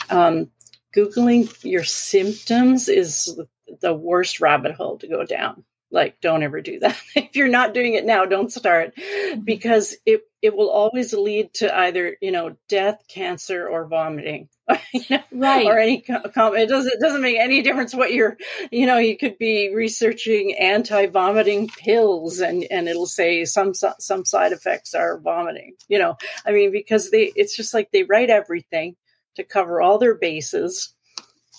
um, 0.09 0.51
Googling 0.94 1.53
your 1.64 1.85
symptoms 1.85 2.88
is 2.88 3.38
the 3.81 3.94
worst 3.94 4.40
rabbit 4.40 4.72
hole 4.72 4.99
to 4.99 5.09
go 5.09 5.25
down. 5.25 5.64
Like, 5.90 6.20
don't 6.20 6.42
ever 6.42 6.61
do 6.61 6.81
that. 6.81 7.01
if 7.14 7.37
you're 7.37 7.49
not 7.49 7.75
doing 7.75 7.94
it 7.94 8.05
now, 8.05 8.25
don't 8.25 8.53
start 8.53 8.94
mm-hmm. 8.96 9.40
because 9.40 9.96
it, 10.07 10.22
it 10.46 10.56
will 10.56 10.70
always 10.70 11.12
lead 11.12 11.52
to 11.54 11.76
either, 11.76 12.16
you 12.22 12.30
know, 12.30 12.56
death, 12.68 13.02
cancer, 13.09 13.66
or 13.66 13.88
vomiting. 13.88 14.48
right. 15.32 15.66
Or 15.66 15.76
any, 15.76 16.04
it 16.06 16.68
doesn't, 16.68 16.92
it 16.92 17.00
doesn't 17.00 17.20
make 17.20 17.37
any 17.37 17.62
difference 17.62 17.92
what 17.92 18.12
you're, 18.12 18.37
you 18.70 18.87
know, 18.87 18.98
you 18.98 19.18
could 19.18 19.38
be 19.38 19.74
researching 19.74 20.54
anti-vomiting 20.54 21.66
pills 21.66 22.38
and, 22.38 22.64
and 22.70 22.87
it'll 22.87 23.06
say 23.06 23.44
some, 23.44 23.72
some 23.74 24.24
side 24.24 24.52
effects 24.52 24.94
are 24.94 25.18
vomiting, 25.18 25.74
you 25.88 25.98
know, 25.98 26.16
I 26.46 26.52
mean, 26.52 26.70
because 26.70 27.11
they, 27.11 27.32
it's 27.35 27.56
just 27.56 27.74
like 27.74 27.90
they 27.90 28.04
write 28.04 28.30
everything 28.30 28.94
to 29.35 29.42
cover 29.42 29.80
all 29.80 29.98
their 29.98 30.14
bases. 30.14 30.92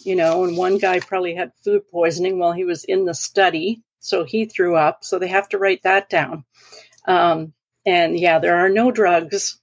You 0.06 0.16
know, 0.16 0.46
and 0.46 0.56
one 0.56 0.78
guy 0.78 1.00
probably 1.00 1.34
had 1.34 1.52
food 1.66 1.82
poisoning 1.92 2.38
while 2.38 2.54
he 2.54 2.64
was 2.64 2.84
in 2.84 3.06
the 3.06 3.16
study, 3.16 3.82
so 4.00 4.24
he 4.24 4.46
threw 4.46 4.76
up. 4.76 5.04
So 5.04 5.18
they 5.18 5.28
have 5.28 5.50
to 5.50 5.58
write 5.58 5.82
that 5.84 6.08
down. 6.08 6.46
Um, 7.08 7.54
and 7.88 8.20
yeah, 8.20 8.38
there 8.38 8.58
are 8.58 8.70
no 8.70 8.92
drugs 8.92 9.60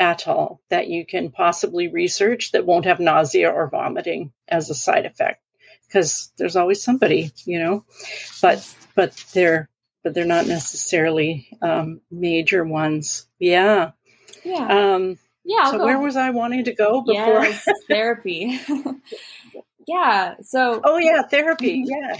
at 0.00 0.26
all 0.26 0.60
that 0.68 0.88
you 0.88 1.06
can 1.06 1.30
possibly 1.30 1.86
research 1.86 2.50
that 2.50 2.66
won't 2.66 2.86
have 2.86 2.98
nausea 2.98 3.48
or 3.48 3.70
vomiting 3.70 4.32
as 4.48 4.68
a 4.68 4.74
side 4.74 5.06
effect 5.06 5.40
because 5.86 6.32
there's 6.38 6.56
always 6.56 6.82
somebody, 6.82 7.30
you 7.44 7.60
know. 7.60 7.84
But 8.42 8.68
but 8.96 9.24
they're 9.32 9.70
but 10.02 10.12
they're 10.12 10.24
not 10.24 10.48
necessarily 10.48 11.46
um, 11.62 12.00
major 12.10 12.64
ones. 12.64 13.28
Yeah. 13.38 13.92
Yeah. 14.44 14.94
Um, 14.94 15.18
yeah. 15.44 15.60
I'll 15.62 15.70
so 15.70 15.84
where 15.84 16.00
was 16.00 16.16
I 16.16 16.30
wanting 16.30 16.64
to 16.64 16.74
go 16.74 17.02
before 17.02 17.44
yes, 17.44 17.64
therapy? 17.88 18.58
yeah. 19.86 20.34
So. 20.42 20.80
Oh 20.82 20.98
yeah, 20.98 21.22
therapy. 21.22 21.84
Yeah. 21.86 22.16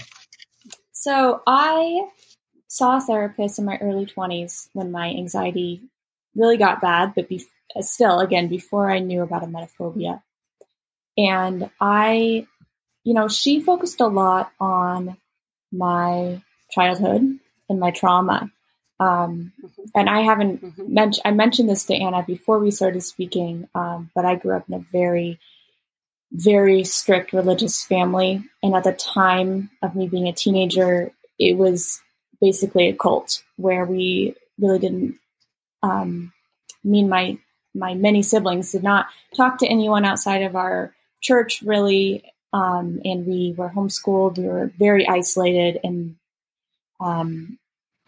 So 0.93 1.41
I 1.45 2.07
saw 2.73 2.97
a 2.97 3.01
therapist 3.01 3.59
in 3.59 3.65
my 3.65 3.77
early 3.79 4.05
twenties 4.05 4.69
when 4.73 4.91
my 4.91 5.07
anxiety 5.09 5.81
really 6.35 6.57
got 6.57 6.81
bad, 6.81 7.13
but 7.15 7.29
be- 7.29 7.45
still, 7.81 8.19
again, 8.19 8.47
before 8.47 8.89
I 8.89 8.99
knew 8.99 9.21
about 9.21 9.43
emetophobia, 9.43 10.21
and 11.17 11.69
I, 11.79 12.47
you 13.03 13.13
know, 13.13 13.27
she 13.27 13.61
focused 13.61 14.01
a 14.01 14.07
lot 14.07 14.51
on 14.59 15.17
my 15.71 16.41
childhood 16.71 17.39
and 17.69 17.79
my 17.79 17.91
trauma 17.91 18.51
um, 18.99 19.51
mm-hmm. 19.61 19.81
and 19.95 20.09
I 20.09 20.21
haven't 20.21 20.63
mm-hmm. 20.63 20.93
mentioned, 20.93 21.21
I 21.25 21.31
mentioned 21.31 21.69
this 21.69 21.85
to 21.85 21.95
Anna 21.95 22.23
before 22.23 22.59
we 22.59 22.71
started 22.71 23.01
speaking, 23.01 23.67
um, 23.75 24.11
but 24.15 24.25
I 24.25 24.35
grew 24.35 24.55
up 24.55 24.67
in 24.67 24.75
a 24.75 24.79
very, 24.79 25.39
very 26.31 26.83
strict 26.83 27.33
religious 27.33 27.83
family. 27.83 28.43
And 28.61 28.75
at 28.75 28.83
the 28.83 28.93
time 28.93 29.71
of 29.81 29.95
me 29.95 30.07
being 30.07 30.27
a 30.27 30.33
teenager, 30.33 31.11
it 31.39 31.57
was 31.57 32.01
basically 32.43 32.89
a 32.89 32.93
cult 32.93 33.41
where 33.55 33.85
we 33.85 34.35
really 34.59 34.79
didn't, 34.79 35.17
um, 35.81 36.33
mean 36.83 37.07
my, 37.07 37.37
my 37.73 37.93
many 37.93 38.21
siblings 38.21 38.73
did 38.73 38.83
not 38.83 39.05
talk 39.37 39.59
to 39.59 39.67
anyone 39.67 40.03
outside 40.03 40.43
of 40.43 40.55
our 40.55 40.93
church 41.21 41.61
really. 41.61 42.23
Um, 42.51 42.99
and 43.05 43.25
we 43.25 43.55
were 43.57 43.69
homeschooled. 43.69 44.37
We 44.37 44.47
were 44.47 44.71
very 44.77 45.07
isolated 45.07 45.79
and, 45.83 46.17
um, 46.99 47.57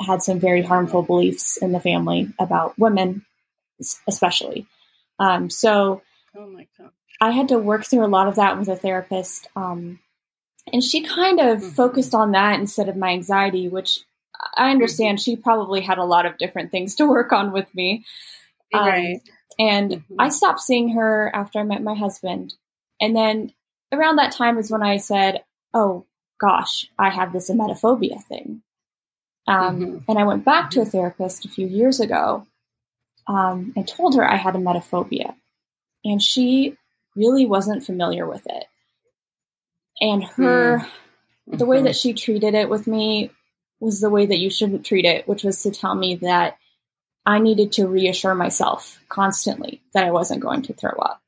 had 0.05 0.21
some 0.21 0.39
very 0.39 0.61
harmful 0.61 1.01
beliefs 1.01 1.57
in 1.57 1.71
the 1.71 1.79
family 1.79 2.27
about 2.37 2.77
women, 2.77 3.25
especially. 4.07 4.67
Um, 5.17 5.49
so 5.49 6.01
oh 6.35 6.47
my 6.47 6.67
God. 6.77 6.91
I 7.21 7.31
had 7.31 7.47
to 7.49 7.57
work 7.57 7.85
through 7.85 8.05
a 8.05 8.15
lot 8.17 8.27
of 8.27 8.35
that 8.35 8.59
with 8.59 8.67
a 8.67 8.75
therapist. 8.75 9.47
Um, 9.55 9.99
and 10.71 10.83
she 10.83 11.01
kind 11.01 11.39
of 11.39 11.59
mm-hmm. 11.59 11.69
focused 11.69 12.13
on 12.13 12.31
that 12.31 12.59
instead 12.59 12.89
of 12.89 12.97
my 12.97 13.11
anxiety, 13.11 13.69
which 13.69 14.01
I 14.57 14.71
understand 14.71 15.17
mm-hmm. 15.17 15.31
she 15.31 15.35
probably 15.35 15.81
had 15.81 15.97
a 15.97 16.03
lot 16.03 16.25
of 16.25 16.37
different 16.37 16.71
things 16.71 16.95
to 16.95 17.07
work 17.07 17.31
on 17.31 17.51
with 17.51 17.73
me. 17.73 18.05
Um, 18.73 18.87
right. 18.87 19.21
And 19.59 19.91
mm-hmm. 19.91 20.15
I 20.19 20.29
stopped 20.29 20.59
seeing 20.59 20.89
her 20.89 21.31
after 21.33 21.59
I 21.59 21.63
met 21.63 21.83
my 21.83 21.95
husband. 21.95 22.53
And 23.01 23.15
then 23.15 23.53
around 23.91 24.17
that 24.17 24.31
time 24.31 24.57
is 24.57 24.71
when 24.71 24.83
I 24.83 24.97
said, 24.97 25.43
oh 25.73 26.05
gosh, 26.39 26.89
I 26.97 27.09
have 27.09 27.33
this 27.33 27.49
emetophobia 27.49 28.23
thing. 28.23 28.61
Um, 29.47 29.79
mm-hmm. 29.79 29.97
And 30.09 30.19
I 30.19 30.23
went 30.23 30.45
back 30.45 30.71
to 30.71 30.79
a 30.79 30.83
mm-hmm. 30.83 30.91
therapist 30.91 31.45
a 31.45 31.49
few 31.49 31.67
years 31.67 31.99
ago 31.99 32.47
um, 33.27 33.73
and 33.75 33.87
told 33.87 34.15
her 34.15 34.29
I 34.29 34.35
had 34.35 34.55
emetophobia. 34.55 35.35
And 36.03 36.21
she 36.21 36.77
really 37.15 37.45
wasn't 37.45 37.85
familiar 37.85 38.27
with 38.27 38.45
it. 38.47 38.65
And 40.01 40.23
her, 40.23 40.79
mm-hmm. 40.79 41.57
the 41.57 41.65
way 41.65 41.81
that 41.83 41.95
she 41.95 42.13
treated 42.13 42.53
it 42.53 42.69
with 42.69 42.87
me 42.87 43.31
was 43.79 43.99
the 43.99 44.09
way 44.09 44.25
that 44.25 44.39
you 44.39 44.49
shouldn't 44.49 44.85
treat 44.85 45.05
it, 45.05 45.27
which 45.27 45.43
was 45.43 45.61
to 45.63 45.71
tell 45.71 45.95
me 45.95 46.15
that 46.15 46.57
I 47.25 47.39
needed 47.39 47.71
to 47.73 47.87
reassure 47.87 48.35
myself 48.35 48.99
constantly 49.09 49.81
that 49.93 50.03
I 50.03 50.11
wasn't 50.11 50.41
going 50.41 50.61
to 50.63 50.73
throw 50.73 50.91
up. 50.91 51.21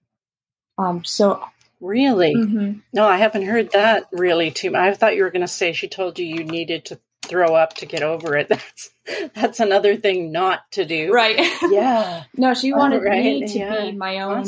Um, 0.78 1.04
so 1.04 1.44
Really? 1.80 2.36
Mm-hmm. 2.36 2.80
No, 2.94 3.06
I 3.06 3.18
haven't 3.18 3.46
heard 3.46 3.72
that 3.74 4.08
really 4.12 4.52
too. 4.52 4.76
I 4.76 4.94
thought 4.94 5.16
you 5.16 5.24
were 5.24 5.32
going 5.32 5.42
to 5.42 5.48
say 5.48 5.74
she 5.74 5.88
told 5.88 6.18
you 6.18 6.26
you 6.26 6.44
needed 6.44 6.86
to 6.86 7.00
throw 7.24 7.56
up 7.56 7.76
to 7.76 7.86
get 7.86 8.04
over 8.04 8.36
it. 8.38 8.48
That's 8.50 8.90
that's 9.34 9.60
another 9.62 9.96
thing 9.96 10.34
not 10.34 10.70
to 10.72 10.84
do. 10.84 11.14
Right. 11.14 11.40
Yeah. 11.70 12.24
no, 12.38 12.54
she 12.54 12.74
wanted 12.74 13.04
right. 13.04 13.24
me 13.24 13.48
to 13.48 13.60
yeah. 13.60 13.86
be 13.86 13.92
my 13.94 14.20
own 14.20 14.44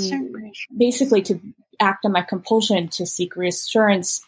basically 0.76 1.22
to 1.24 1.40
act 1.80 2.04
on 2.04 2.12
my 2.12 2.22
compulsion 2.22 2.90
to 2.90 3.06
seek 3.06 3.38
reassurance 3.38 4.22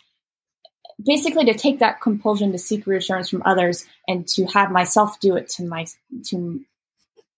basically 1.06 1.46
to 1.46 1.54
take 1.54 1.80
that 1.80 2.02
compulsion 2.02 2.52
to 2.52 2.58
seek 2.58 2.86
reassurance 2.86 3.30
from 3.30 3.44
others 3.46 3.86
and 4.08 4.28
to 4.30 4.46
have 4.46 4.72
myself 4.72 5.20
do 5.20 5.36
it 5.36 5.50
to 5.50 5.64
my 5.64 5.86
to 6.26 6.62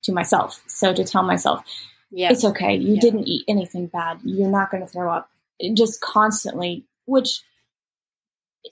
to 0.04 0.12
myself. 0.12 0.62
So 0.68 0.94
to 0.94 1.04
tell 1.04 1.24
myself, 1.24 1.64
yeah. 2.12 2.32
it's 2.32 2.44
okay. 2.44 2.76
You 2.76 2.96
yeah. 2.96 3.02
didn't 3.02 3.28
eat 3.28 3.46
anything 3.48 3.88
bad. 3.88 4.20
You're 4.24 4.50
not 4.50 4.70
going 4.70 4.84
to 4.84 4.90
throw 4.90 5.12
up. 5.12 5.30
Just 5.74 6.02
constantly, 6.02 6.86
which 7.06 7.42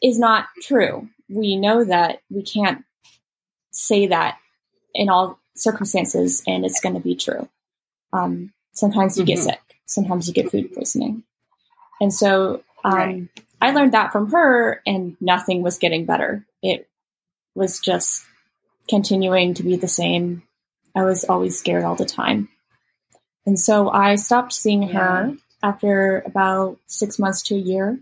is 0.01 0.19
not 0.19 0.47
true. 0.61 1.07
We 1.29 1.55
know 1.55 1.83
that 1.83 2.21
we 2.29 2.43
can't 2.43 2.83
say 3.71 4.07
that 4.07 4.37
in 4.93 5.09
all 5.09 5.39
circumstances, 5.55 6.43
and 6.45 6.65
it's 6.65 6.81
going 6.81 6.95
to 6.95 7.01
be 7.01 7.15
true. 7.15 7.47
Um, 8.11 8.51
sometimes 8.73 9.17
you 9.17 9.23
mm-hmm. 9.23 9.35
get 9.35 9.39
sick. 9.39 9.61
Sometimes 9.85 10.27
you 10.27 10.33
get 10.33 10.51
food 10.51 10.73
poisoning. 10.73 11.23
And 12.01 12.13
so 12.13 12.63
um, 12.83 12.93
right. 12.93 13.27
I 13.61 13.71
learned 13.71 13.93
that 13.93 14.11
from 14.11 14.31
her, 14.31 14.81
and 14.85 15.15
nothing 15.21 15.61
was 15.61 15.77
getting 15.77 16.05
better. 16.05 16.45
It 16.63 16.89
was 17.53 17.79
just 17.79 18.25
continuing 18.89 19.53
to 19.53 19.63
be 19.63 19.75
the 19.75 19.87
same. 19.87 20.43
I 20.95 21.03
was 21.03 21.23
always 21.23 21.57
scared 21.57 21.83
all 21.83 21.95
the 21.95 22.05
time. 22.05 22.49
And 23.45 23.59
so 23.59 23.89
I 23.89 24.15
stopped 24.15 24.53
seeing 24.53 24.89
her 24.89 25.35
after 25.63 26.19
about 26.25 26.79
six 26.87 27.19
months 27.19 27.43
to 27.43 27.55
a 27.55 27.59
year. 27.59 27.99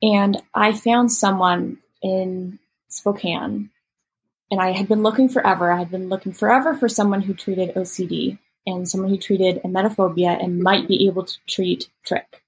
And 0.00 0.40
I 0.54 0.72
found 0.72 1.12
someone 1.12 1.78
in 2.02 2.58
Spokane. 2.88 3.70
And 4.50 4.60
I 4.60 4.72
had 4.72 4.88
been 4.88 5.02
looking 5.02 5.28
forever. 5.28 5.70
I 5.70 5.78
had 5.78 5.90
been 5.90 6.08
looking 6.08 6.32
forever 6.32 6.74
for 6.74 6.88
someone 6.88 7.20
who 7.20 7.34
treated 7.34 7.74
OCD 7.74 8.38
and 8.66 8.88
someone 8.88 9.10
who 9.10 9.18
treated 9.18 9.62
emetophobia 9.62 10.42
and 10.42 10.62
might 10.62 10.88
be 10.88 11.06
able 11.06 11.24
to 11.24 11.36
treat 11.46 11.88
trick. 12.04 12.42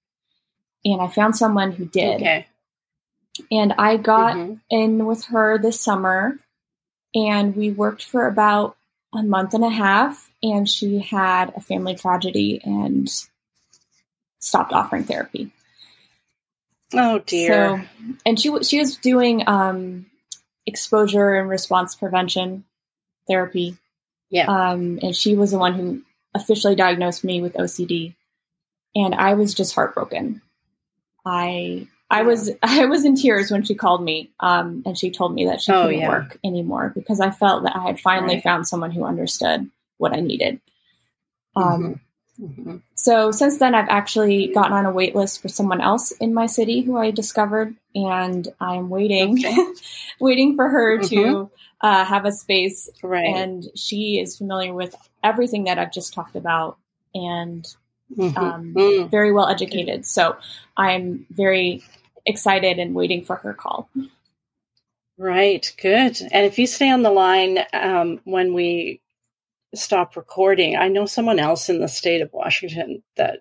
And 0.84 1.00
I 1.00 1.08
found 1.08 1.36
someone 1.36 1.72
who 1.72 1.84
did. 1.84 2.20
Okay. 2.20 2.46
And 3.50 3.74
I 3.78 3.96
got 3.96 4.36
mm-hmm. 4.36 4.54
in 4.70 5.06
with 5.06 5.26
her 5.26 5.58
this 5.58 5.80
summer 5.80 6.38
and 7.14 7.56
we 7.56 7.70
worked 7.70 8.04
for 8.04 8.26
about 8.26 8.76
a 9.14 9.22
month 9.22 9.54
and 9.54 9.64
a 9.64 9.70
half 9.70 10.30
and 10.42 10.68
she 10.68 10.98
had 10.98 11.52
a 11.56 11.60
family 11.60 11.94
tragedy 11.94 12.60
and 12.62 13.10
stopped 14.38 14.72
offering 14.72 15.04
therapy. 15.04 15.50
Oh 16.92 17.20
dear. 17.20 17.88
So, 17.98 18.14
and 18.26 18.40
she 18.40 18.62
she 18.62 18.78
was 18.78 18.96
doing 18.96 19.46
um, 19.46 20.06
exposure 20.66 21.34
and 21.34 21.48
response 21.48 21.94
prevention 21.94 22.64
therapy. 23.28 23.76
Yeah. 24.28 24.46
Um, 24.46 24.98
and 25.02 25.14
she 25.14 25.34
was 25.34 25.52
the 25.52 25.58
one 25.58 25.74
who 25.74 26.02
officially 26.34 26.74
diagnosed 26.74 27.24
me 27.24 27.40
with 27.40 27.54
OCD, 27.54 28.14
and 28.94 29.14
I 29.14 29.34
was 29.34 29.54
just 29.54 29.74
heartbroken. 29.74 30.42
I 31.24 31.86
I 32.10 32.22
was 32.22 32.50
I 32.62 32.86
was 32.86 33.04
in 33.04 33.14
tears 33.14 33.50
when 33.50 33.62
she 33.62 33.74
called 33.74 34.02
me, 34.02 34.30
um, 34.40 34.82
and 34.84 34.98
she 34.98 35.10
told 35.10 35.34
me 35.34 35.46
that 35.46 35.60
she 35.60 35.72
oh, 35.72 35.84
couldn't 35.84 36.00
yeah. 36.00 36.08
work 36.08 36.38
anymore 36.44 36.92
because 36.94 37.20
I 37.20 37.30
felt 37.30 37.64
that 37.64 37.76
I 37.76 37.86
had 37.86 38.00
finally 38.00 38.34
right. 38.34 38.42
found 38.42 38.66
someone 38.66 38.90
who 38.90 39.04
understood 39.04 39.70
what 39.98 40.12
I 40.12 40.20
needed. 40.20 40.60
Um, 41.56 41.64
mm-hmm. 41.64 41.92
Mm-hmm. 42.40 42.76
So 42.94 43.30
since 43.30 43.58
then, 43.58 43.74
I've 43.74 43.88
actually 43.88 44.48
gotten 44.48 44.72
on 44.72 44.86
a 44.86 44.92
wait 44.92 45.14
list 45.14 45.42
for 45.42 45.48
someone 45.48 45.80
else 45.80 46.10
in 46.12 46.32
my 46.32 46.46
city 46.46 46.80
who 46.80 46.96
I 46.96 47.10
discovered, 47.10 47.74
and 47.94 48.48
I'm 48.60 48.88
waiting, 48.88 49.38
okay. 49.38 49.56
waiting 50.20 50.56
for 50.56 50.68
her 50.68 50.98
mm-hmm. 50.98 51.14
to 51.14 51.50
uh, 51.80 52.04
have 52.04 52.24
a 52.24 52.32
space. 52.32 52.88
Right. 53.02 53.26
And 53.26 53.66
she 53.76 54.18
is 54.18 54.36
familiar 54.36 54.72
with 54.72 54.94
everything 55.22 55.64
that 55.64 55.78
I've 55.78 55.92
just 55.92 56.14
talked 56.14 56.36
about, 56.36 56.78
and 57.14 57.66
mm-hmm. 58.16 58.36
um, 58.36 58.74
mm. 58.74 59.10
very 59.10 59.32
well 59.32 59.48
educated. 59.48 60.06
So 60.06 60.36
I'm 60.76 61.26
very 61.30 61.82
excited 62.26 62.78
and 62.78 62.94
waiting 62.94 63.24
for 63.24 63.36
her 63.36 63.54
call. 63.54 63.88
Right. 65.18 65.72
Good. 65.80 66.20
And 66.32 66.46
if 66.46 66.58
you 66.58 66.66
stay 66.66 66.90
on 66.90 67.02
the 67.02 67.10
line 67.10 67.58
um, 67.72 68.20
when 68.24 68.54
we 68.54 69.00
stop 69.74 70.16
recording. 70.16 70.76
I 70.76 70.88
know 70.88 71.06
someone 71.06 71.38
else 71.38 71.68
in 71.68 71.80
the 71.80 71.88
state 71.88 72.22
of 72.22 72.32
Washington 72.32 73.02
that 73.16 73.40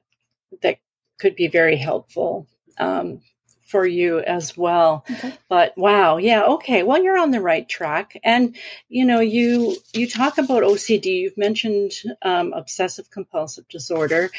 that 0.62 0.80
could 1.20 1.36
be 1.36 1.48
very 1.48 1.78
helpful 1.78 2.48
um, 2.78 3.22
for 3.70 3.86
you 3.86 4.20
as 4.20 4.58
well. 4.58 5.06
Okay. 5.10 5.34
But 5.48 5.78
wow, 5.78 6.18
yeah, 6.18 6.44
okay. 6.44 6.84
Well, 6.84 7.02
you're 7.02 7.20
on 7.20 7.32
the 7.32 7.42
right 7.42 7.68
track, 7.70 8.20
and 8.24 8.56
you 8.90 9.06
know, 9.06 9.20
you 9.20 9.78
you 9.94 10.08
talk 10.08 10.38
about 10.38 10.64
OCD. 10.64 11.06
You've 11.06 11.38
mentioned 11.38 11.94
um, 12.24 12.54
obsessive 12.54 13.12
compulsive 13.12 13.68
disorder, 13.70 14.32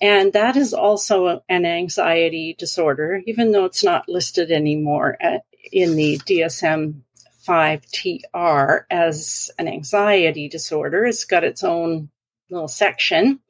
and 0.00 0.32
that 0.32 0.56
is 0.56 0.72
also 0.72 1.42
an 1.48 1.66
anxiety 1.66 2.56
disorder, 2.58 3.22
even 3.26 3.52
though 3.52 3.66
it's 3.66 3.84
not 3.84 4.08
listed 4.08 4.50
anymore 4.50 5.16
at, 5.20 5.44
in 5.70 5.96
the 5.96 6.18
DSM 6.18 7.02
5TR 7.46 8.84
as 8.90 9.50
an 9.58 9.68
anxiety 9.68 10.48
disorder. 10.48 11.04
It's 11.04 11.24
got 11.24 11.44
its 11.44 11.62
own 11.62 12.10
little 12.50 12.68
section. 12.68 13.40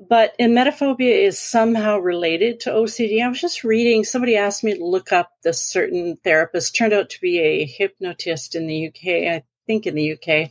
But 0.00 0.36
emetophobia 0.38 1.24
is 1.24 1.38
somehow 1.38 1.98
related 1.98 2.60
to 2.60 2.70
OCD. 2.70 3.22
I 3.22 3.28
was 3.28 3.40
just 3.40 3.62
reading, 3.62 4.04
somebody 4.04 4.36
asked 4.36 4.64
me 4.64 4.74
to 4.74 4.84
look 4.84 5.12
up 5.12 5.30
this 5.42 5.62
certain 5.62 6.16
therapist, 6.16 6.74
turned 6.74 6.92
out 6.92 7.10
to 7.10 7.20
be 7.20 7.38
a 7.38 7.64
hypnotist 7.64 8.54
in 8.54 8.66
the 8.66 8.88
UK, 8.88 9.32
I 9.32 9.44
think 9.66 9.86
in 9.86 9.94
the 9.94 10.12
UK. 10.12 10.50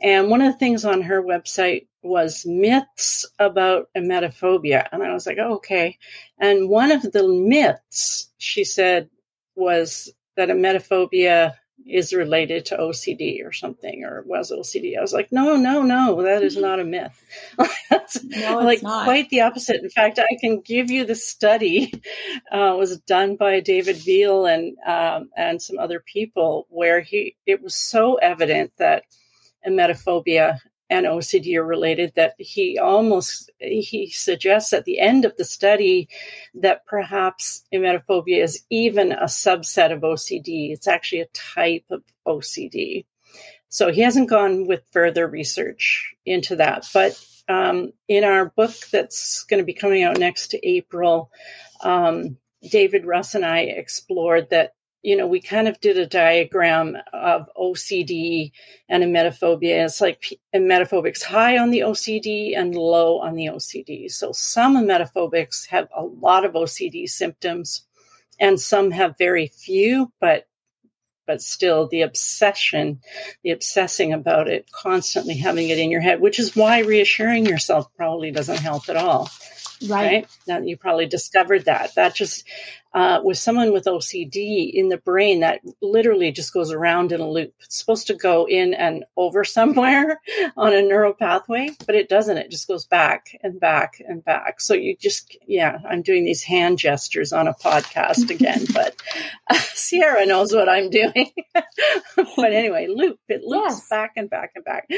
And 0.00 0.30
one 0.30 0.40
of 0.40 0.52
the 0.52 0.58
things 0.58 0.84
on 0.84 1.02
her 1.02 1.22
website 1.22 1.86
was 2.02 2.46
myths 2.46 3.26
about 3.38 3.88
emetophobia. 3.96 4.88
And 4.90 5.02
I 5.02 5.12
was 5.12 5.26
like, 5.26 5.38
oh, 5.38 5.56
okay. 5.56 5.98
And 6.38 6.68
one 6.68 6.90
of 6.90 7.02
the 7.02 7.28
myths, 7.28 8.30
she 8.38 8.64
said, 8.64 9.10
was 9.54 10.10
that 10.36 10.48
emetophobia 10.48 11.54
is 11.88 12.12
related 12.12 12.66
to 12.66 12.76
OCD 12.76 13.44
or 13.44 13.52
something, 13.52 14.04
or 14.04 14.22
was 14.26 14.52
OCD. 14.52 14.96
I 14.98 15.00
was 15.00 15.12
like, 15.12 15.32
no, 15.32 15.56
no, 15.56 15.82
no, 15.82 16.22
that 16.22 16.42
is 16.42 16.56
not 16.56 16.80
a 16.80 16.84
myth. 16.84 17.24
That's 17.90 18.22
no, 18.22 18.58
like 18.58 18.82
not. 18.82 19.04
quite 19.04 19.30
the 19.30 19.42
opposite. 19.42 19.82
In 19.82 19.90
fact, 19.90 20.18
I 20.18 20.36
can 20.40 20.60
give 20.60 20.90
you 20.90 21.04
the 21.04 21.14
study 21.14 21.92
uh, 22.52 22.74
was 22.78 22.98
done 23.00 23.36
by 23.36 23.60
David 23.60 23.96
Veale 23.96 24.46
and 24.46 24.76
um, 24.86 25.30
and 25.36 25.60
some 25.60 25.78
other 25.78 26.00
people 26.00 26.66
where 26.70 27.00
he 27.00 27.36
it 27.46 27.62
was 27.62 27.74
so 27.74 28.16
evident 28.16 28.72
that 28.78 29.04
emetophobia 29.66 30.58
and 30.90 31.06
OCD 31.06 31.56
are 31.56 31.64
related 31.64 32.12
that 32.16 32.34
he 32.38 32.78
almost 32.78 33.50
he 33.58 34.10
suggests 34.10 34.72
at 34.72 34.84
the 34.84 34.98
end 34.98 35.24
of 35.24 35.36
the 35.36 35.44
study 35.44 36.08
that 36.54 36.86
perhaps 36.86 37.64
emetophobia 37.72 38.42
is 38.42 38.64
even 38.70 39.12
a 39.12 39.24
subset 39.24 39.92
of 39.92 40.00
OCD. 40.00 40.72
It's 40.72 40.88
actually 40.88 41.20
a 41.20 41.26
type 41.26 41.84
of 41.90 42.02
OCD. 42.26 43.04
So 43.68 43.92
he 43.92 44.00
hasn't 44.00 44.30
gone 44.30 44.66
with 44.66 44.82
further 44.92 45.26
research 45.26 46.14
into 46.24 46.56
that. 46.56 46.86
But 46.94 47.22
um, 47.48 47.92
in 48.08 48.24
our 48.24 48.46
book 48.46 48.74
that's 48.90 49.44
going 49.44 49.58
to 49.58 49.66
be 49.66 49.74
coming 49.74 50.04
out 50.04 50.18
next 50.18 50.54
April, 50.62 51.30
um, 51.82 52.38
David 52.62 53.04
Russ 53.04 53.34
and 53.34 53.44
I 53.44 53.60
explored 53.60 54.50
that 54.50 54.72
you 55.02 55.16
know, 55.16 55.26
we 55.26 55.40
kind 55.40 55.68
of 55.68 55.80
did 55.80 55.96
a 55.96 56.06
diagram 56.06 56.96
of 57.12 57.48
OCD 57.56 58.52
and 58.88 59.02
emetophobia. 59.02 59.84
It's 59.84 60.00
like 60.00 60.38
emetophobics 60.54 61.22
high 61.22 61.58
on 61.58 61.70
the 61.70 61.80
OCD 61.80 62.56
and 62.56 62.74
low 62.74 63.20
on 63.20 63.34
the 63.34 63.46
OCD. 63.46 64.10
So 64.10 64.32
some 64.32 64.76
emetophobics 64.76 65.68
have 65.68 65.88
a 65.96 66.02
lot 66.02 66.44
of 66.44 66.54
OCD 66.54 67.08
symptoms 67.08 67.86
and 68.40 68.60
some 68.60 68.90
have 68.90 69.18
very 69.18 69.46
few, 69.46 70.12
but 70.20 70.46
but 71.26 71.42
still 71.42 71.86
the 71.86 72.00
obsession, 72.00 73.00
the 73.44 73.50
obsessing 73.50 74.14
about 74.14 74.48
it, 74.48 74.72
constantly 74.72 75.34
having 75.36 75.68
it 75.68 75.78
in 75.78 75.90
your 75.90 76.00
head, 76.00 76.22
which 76.22 76.38
is 76.38 76.56
why 76.56 76.80
reassuring 76.80 77.44
yourself 77.44 77.86
probably 77.96 78.30
doesn't 78.30 78.60
help 78.60 78.88
at 78.88 78.96
all. 78.96 79.30
Right. 79.86 79.90
right? 79.90 80.26
Now 80.46 80.58
you 80.60 80.78
probably 80.78 81.06
discovered 81.06 81.66
that. 81.66 81.94
That 81.94 82.14
just 82.14 82.44
uh, 82.98 83.20
with 83.22 83.38
someone 83.38 83.72
with 83.72 83.84
OCD 83.84 84.72
in 84.74 84.88
the 84.88 84.96
brain, 84.96 85.38
that 85.38 85.60
literally 85.80 86.32
just 86.32 86.52
goes 86.52 86.72
around 86.72 87.12
in 87.12 87.20
a 87.20 87.30
loop. 87.30 87.54
It's 87.60 87.78
supposed 87.78 88.08
to 88.08 88.14
go 88.14 88.48
in 88.48 88.74
and 88.74 89.04
over 89.16 89.44
somewhere 89.58 90.20
on 90.56 90.74
a 90.74 90.82
neural 90.82 91.12
pathway, 91.12 91.70
but 91.86 91.94
it 91.94 92.08
doesn't. 92.08 92.38
It 92.38 92.50
just 92.50 92.66
goes 92.66 92.86
back 92.86 93.38
and 93.40 93.60
back 93.60 94.02
and 94.04 94.24
back. 94.24 94.60
So 94.60 94.74
you 94.74 94.96
just, 94.96 95.38
yeah, 95.46 95.78
I'm 95.88 96.02
doing 96.02 96.24
these 96.24 96.42
hand 96.42 96.80
gestures 96.80 97.32
on 97.32 97.46
a 97.46 97.54
podcast 97.54 98.30
again, 98.34 98.64
but 98.74 99.00
uh, 99.48 99.54
Sierra 99.74 100.26
knows 100.26 100.52
what 100.52 100.68
I'm 100.68 100.90
doing. 100.90 101.30
but 101.54 102.52
anyway, 102.52 102.88
loop. 102.88 103.20
It 103.28 103.44
loops 103.44 103.74
yes. 103.74 103.88
back 103.88 104.14
and 104.16 104.28
back 104.28 104.50
and 104.56 104.64
back. 104.64 104.88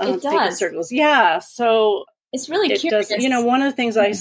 Um, 0.00 0.14
it 0.14 0.22
does. 0.22 0.58
Circles. 0.58 0.92
Yeah. 0.92 1.40
So 1.40 2.04
it's 2.32 2.48
really 2.48 2.72
it 2.72 2.80
curious. 2.80 3.08
Does, 3.08 3.20
you 3.20 3.28
know, 3.28 3.42
one 3.42 3.62
of 3.62 3.72
the 3.72 3.76
things 3.76 3.96
I 3.96 4.12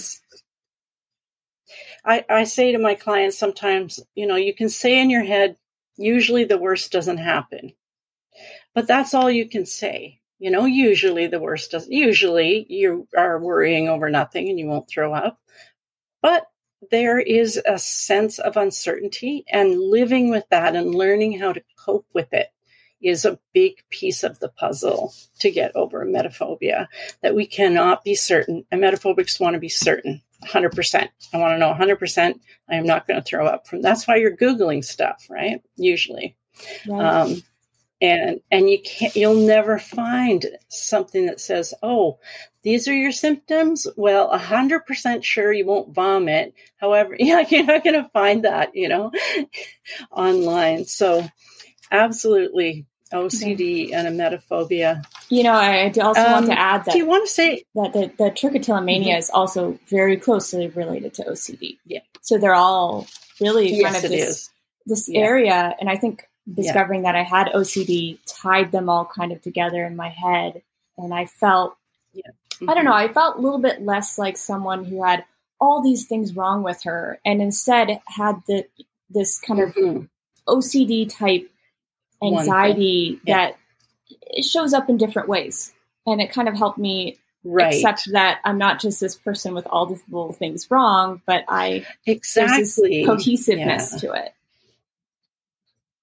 I, 2.06 2.26
I 2.30 2.44
say 2.46 2.72
to 2.72 2.80
my 2.80 2.96
clients 2.96 3.38
sometimes, 3.38 4.00
you 4.16 4.28
know, 4.28 4.36
you 4.36 4.54
can 4.54 4.70
say 4.70 5.00
in 5.00 5.10
your 5.10 5.24
head, 5.24 5.58
usually 5.98 6.44
the 6.44 6.58
worst 6.58 6.92
doesn't 6.92 7.18
happen. 7.18 7.74
But 8.74 8.88
that's 8.88 9.14
all 9.14 9.32
you 9.32 9.50
can 9.50 9.66
say. 9.66 10.20
You 10.40 10.52
know, 10.52 10.66
usually 10.66 11.28
the 11.28 11.40
worst 11.40 11.72
does 11.72 11.88
usually 11.90 12.66
you 12.70 13.08
are 13.18 13.40
worrying 13.40 13.90
over 13.90 14.10
nothing 14.10 14.50
and 14.50 14.60
you 14.60 14.68
won't 14.68 14.88
throw 14.88 15.14
up. 15.14 15.40
But 16.22 16.46
there 16.92 17.20
is 17.20 17.60
a 17.66 17.80
sense 17.80 18.38
of 18.38 18.56
uncertainty 18.56 19.46
and 19.52 19.80
living 19.80 20.30
with 20.30 20.46
that 20.52 20.76
and 20.76 20.94
learning 20.94 21.40
how 21.40 21.54
to 21.54 21.64
cope 21.84 22.06
with 22.14 22.32
it 22.34 22.50
is 23.02 23.26
a 23.26 23.40
big 23.54 23.84
piece 23.90 24.24
of 24.24 24.40
the 24.40 24.50
puzzle 24.50 25.14
to 25.40 25.52
get 25.52 25.76
over 25.76 26.06
emetophobia 26.06 26.88
that 27.22 27.36
we 27.36 27.46
cannot 27.46 28.04
be 28.04 28.16
certain 28.16 28.66
emetophobics 28.72 29.40
want 29.40 29.54
to 29.54 29.60
be 29.60 29.70
certain 29.70 30.22
100% 30.46 31.08
i 31.34 31.38
want 31.38 31.54
to 31.54 31.58
know 31.58 31.74
100% 31.74 32.34
i 32.70 32.76
am 32.76 32.86
not 32.86 33.08
going 33.08 33.20
to 33.20 33.24
throw 33.24 33.48
up 33.48 33.68
from 33.68 33.82
that's 33.82 34.08
why 34.08 34.16
you're 34.16 34.38
googling 34.38 34.84
stuff 34.84 35.28
right? 35.30 35.62
Usually. 35.76 36.36
Right. 36.88 37.06
Um, 37.06 37.44
and 38.00 38.42
and 38.52 38.70
you 38.70 38.80
can't 38.84 39.16
you'll 39.16 39.48
never 39.48 39.80
find 39.80 40.46
something 40.68 41.26
that 41.26 41.42
says 41.42 41.74
oh 41.82 42.20
these 42.62 42.88
are 42.88 42.94
your 42.94 43.12
symptoms. 43.12 43.88
Well 43.96 44.32
100% 44.32 45.24
sure 45.24 45.52
you 45.52 45.66
won't 45.66 45.96
vomit. 45.96 46.54
However 46.78 47.16
yeah 47.20 47.44
you're 47.50 47.66
not 47.66 47.84
going 47.84 48.02
to 48.02 48.10
find 48.10 48.46
that 48.46 48.76
you 48.76 48.88
know 48.88 49.12
online. 50.12 50.86
So 50.86 51.28
absolutely 51.92 52.86
OCD 53.12 53.94
and 53.94 54.08
emetophobia. 54.08 55.04
You 55.30 55.44
know, 55.44 55.54
I 55.54 55.92
also 56.02 56.22
um, 56.22 56.32
want 56.32 56.46
to 56.46 56.52
um, 56.54 56.58
add 56.58 56.86
that. 56.86 56.92
Do 56.92 56.98
you 56.98 57.06
want 57.06 57.28
to 57.28 57.32
say 57.32 57.64
that 57.76 57.94
the, 57.94 58.12
the 58.18 58.32
trichotillomania 58.32 59.08
mm-hmm. 59.08 59.18
is 59.18 59.30
also 59.30 59.78
very 59.88 60.18
closely 60.18 60.68
related 60.70 61.14
to 61.16 61.24
OCD? 61.24 61.78
Yeah. 61.86 62.00
So 62.22 62.38
they're 62.38 62.56
all 62.56 63.08
really 63.42 63.74
yes, 63.74 63.94
kind 63.94 64.06
of 64.06 64.12
this, 64.12 64.30
is. 64.30 64.50
this 64.86 65.10
yeah. 65.10 65.20
area, 65.20 65.76
and 65.80 65.90
I 65.90 65.98
think 65.98 66.28
discovering 66.52 67.04
yeah. 67.04 67.12
that 67.12 67.18
I 67.18 67.24
had 67.24 67.48
OCD 67.48 68.20
tied 68.26 68.72
them 68.72 68.90
all 68.90 69.06
kind 69.06 69.32
of 69.32 69.42
together 69.42 69.84
in 69.86 69.96
my 69.96 70.10
head. 70.10 70.62
And 70.98 71.14
I 71.14 71.26
felt, 71.26 71.76
yeah. 72.14 72.24
mm-hmm. 72.54 72.70
I 72.70 72.74
don't 72.74 72.86
know, 72.86 72.94
I 72.94 73.08
felt 73.10 73.38
a 73.38 73.42
little 73.42 73.60
bit 73.60 73.82
less 73.82 74.18
like 74.18 74.38
someone 74.38 74.86
who 74.86 75.04
had 75.04 75.26
all 75.60 75.84
these 75.84 76.06
things 76.06 76.36
wrong 76.36 76.64
with 76.64 76.84
her 76.84 77.20
and 77.26 77.42
instead 77.42 78.00
had 78.08 78.42
the 78.48 78.66
this 79.10 79.40
kind 79.40 79.60
mm-hmm. 79.60 79.98
of 79.98 80.08
OCD 80.48 81.10
type 81.14 81.50
anxiety 82.22 83.20
that 83.26 83.58
it 84.30 84.44
shows 84.44 84.74
up 84.74 84.90
in 84.90 84.98
different 84.98 85.28
ways. 85.28 85.74
And 86.06 86.22
it 86.22 86.32
kind 86.32 86.48
of 86.48 86.56
helped 86.56 86.78
me 86.78 87.18
right. 87.44 87.76
accept 87.76 88.12
that 88.14 88.40
I'm 88.44 88.58
not 88.58 88.80
just 88.80 89.00
this 89.00 89.16
person 89.16 89.54
with 89.54 89.68
all 89.68 89.86
these 89.86 90.04
little 90.10 90.34
things 90.34 90.70
wrong, 90.72 91.22
but 91.26 91.44
I 91.48 91.86
exactly 92.06 93.06
cohesiveness 93.06 93.94
yeah. 93.94 94.00
to 94.00 94.14
it. 94.14 94.34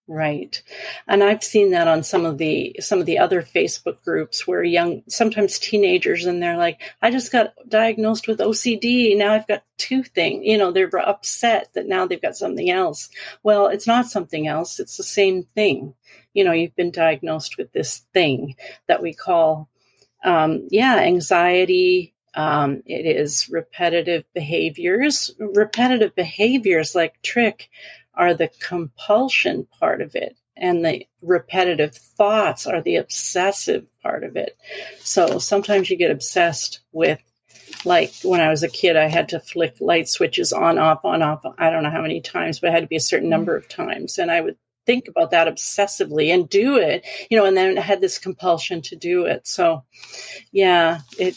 Right. 0.07 0.63
And 1.09 1.25
I've 1.25 1.43
seen 1.43 1.71
that 1.71 1.89
on 1.89 2.03
some 2.03 2.27
of 2.27 2.37
the 2.37 2.77
some 2.81 3.01
of 3.01 3.07
the 3.07 3.19
other 3.19 3.41
Facebook 3.41 4.05
groups 4.05 4.47
where 4.47 4.63
young 4.63 5.03
sometimes 5.09 5.59
teenagers 5.59 6.27
and 6.27 6.43
they're 6.43 6.59
like, 6.59 6.83
I 7.01 7.11
just 7.11 7.33
got 7.33 7.55
diagnosed 7.67 8.29
with 8.29 8.41
OCD. 8.41 9.17
Now 9.17 9.33
I've 9.33 9.47
got 9.47 9.65
two 9.79 10.03
things. 10.03 10.45
You 10.45 10.59
know, 10.59 10.73
they're 10.73 10.91
upset 10.95 11.71
that 11.73 11.89
now 11.89 12.07
they've 12.07 12.21
got 12.21 12.37
something 12.37 12.69
else. 12.69 13.09
Well, 13.43 13.69
it's 13.69 13.87
not 13.87 14.05
something 14.05 14.47
else. 14.47 14.79
It's 14.79 14.99
the 14.99 15.03
same 15.05 15.45
thing. 15.55 15.95
You 16.35 16.45
know, 16.45 16.53
you've 16.53 16.77
been 16.77 16.91
diagnosed 16.91 17.57
with 17.57 17.73
this 17.73 18.05
thing 18.13 18.57
that 18.87 19.03
we 19.03 19.15
call 19.15 19.69
um, 20.23 20.69
yeah, 20.71 20.97
anxiety, 20.99 22.15
um, 22.35 22.83
it 22.87 23.07
is 23.07 23.49
repetitive 23.51 24.25
behaviors. 24.35 25.31
Repetitive 25.39 26.15
behaviors 26.15 26.95
like 26.95 27.21
trich 27.23 27.69
are 28.15 28.35
the 28.35 28.49
compulsion 28.61 29.67
part 29.79 30.01
of 30.01 30.17
it 30.17 30.37
and 30.57 30.85
the 30.85 31.07
repetitive 31.21 31.95
thoughts 31.95 32.67
are 32.67 32.81
the 32.81 32.97
obsessive 32.97 33.87
part 34.03 34.25
of 34.25 34.37
it. 34.37 34.57
So 35.01 35.39
sometimes 35.39 35.91
you 35.91 35.97
get 35.97 36.11
obsessed 36.11 36.81
with 36.93 37.21
like 37.85 38.13
when 38.23 38.41
I 38.41 38.51
was 38.51 38.63
a 38.63 38.69
kid, 38.69 38.97
I 38.97 39.09
had 39.09 39.29
to 39.31 39.41
flick 39.41 39.77
light 39.81 40.09
switches 40.09 40.53
on, 40.53 40.79
off, 40.79 41.05
on, 41.05 41.23
off. 41.23 41.45
I 41.59 41.71
don't 41.71 41.83
know 41.83 41.91
how 41.91 42.03
many 42.03 42.21
times, 42.21 42.61
but 42.61 42.69
it 42.69 42.73
had 42.73 42.83
to 42.83 42.87
be 42.87 42.97
a 42.97 43.01
certain 43.01 43.29
number 43.29 43.57
of 43.57 43.69
times. 43.69 44.19
And 44.19 44.31
I 44.31 44.41
would 44.41 44.57
think 44.87 45.09
about 45.09 45.31
that 45.31 45.49
obsessively 45.49 46.33
and 46.33 46.49
do 46.49 46.77
it, 46.77 47.05
you 47.31 47.39
know, 47.39 47.45
and 47.45 47.57
then 47.57 47.77
had 47.77 48.01
this 48.01 48.19
compulsion 48.19 48.83
to 48.83 48.97
do 48.97 49.25
it. 49.25 49.47
So 49.47 49.85
yeah, 50.53 51.01
it, 51.19 51.37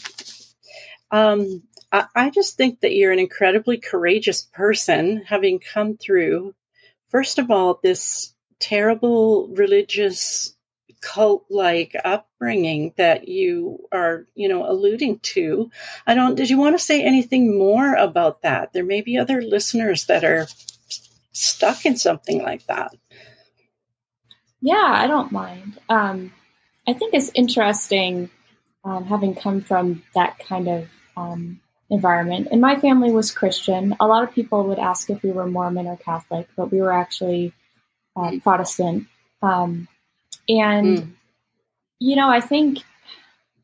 um, 1.10 1.62
I, 1.90 2.04
I 2.14 2.30
just 2.30 2.56
think 2.56 2.80
that 2.80 2.94
you're 2.94 3.12
an 3.12 3.18
incredibly 3.18 3.78
courageous 3.78 4.42
person 4.42 5.22
having 5.26 5.58
come 5.58 5.96
through 5.96 6.54
first 7.08 7.38
of 7.38 7.50
all, 7.50 7.80
this 7.82 8.34
terrible 8.60 9.48
religious 9.48 10.54
cult 11.00 11.44
like 11.48 11.94
upbringing 12.04 12.92
that 12.96 13.28
you 13.28 13.78
are, 13.92 14.26
you 14.34 14.48
know, 14.48 14.68
alluding 14.68 15.20
to. 15.20 15.70
I 16.06 16.14
don't, 16.14 16.34
did 16.34 16.50
you 16.50 16.58
want 16.58 16.76
to 16.76 16.84
say 16.84 17.02
anything 17.02 17.56
more 17.56 17.94
about 17.94 18.42
that? 18.42 18.72
There 18.72 18.84
may 18.84 19.00
be 19.00 19.16
other 19.16 19.40
listeners 19.40 20.06
that 20.06 20.24
are 20.24 20.48
stuck 21.32 21.86
in 21.86 21.96
something 21.96 22.42
like 22.42 22.66
that. 22.66 22.94
Yeah, 24.60 24.74
I 24.86 25.06
don't 25.06 25.32
mind. 25.32 25.78
Um, 25.88 26.32
I 26.86 26.92
think 26.92 27.14
it's 27.14 27.30
interesting 27.34 28.30
um, 28.84 29.04
having 29.04 29.34
come 29.34 29.60
from 29.60 30.02
that 30.14 30.38
kind 30.38 30.68
of 30.68 30.88
um, 31.16 31.60
environment. 31.90 32.48
And 32.50 32.60
my 32.60 32.76
family 32.76 33.12
was 33.12 33.30
Christian. 33.30 33.96
A 34.00 34.06
lot 34.06 34.22
of 34.22 34.34
people 34.34 34.64
would 34.64 34.78
ask 34.78 35.10
if 35.10 35.22
we 35.22 35.30
were 35.30 35.46
Mormon 35.46 35.86
or 35.86 35.96
Catholic, 35.96 36.48
but 36.56 36.72
we 36.72 36.80
were 36.80 36.92
actually 36.92 37.52
uh, 38.16 38.30
mm. 38.30 38.42
Protestant. 38.42 39.06
Um, 39.42 39.88
and 40.48 40.98
mm. 40.98 41.10
you 41.98 42.16
know, 42.16 42.28
I 42.28 42.40
think 42.40 42.78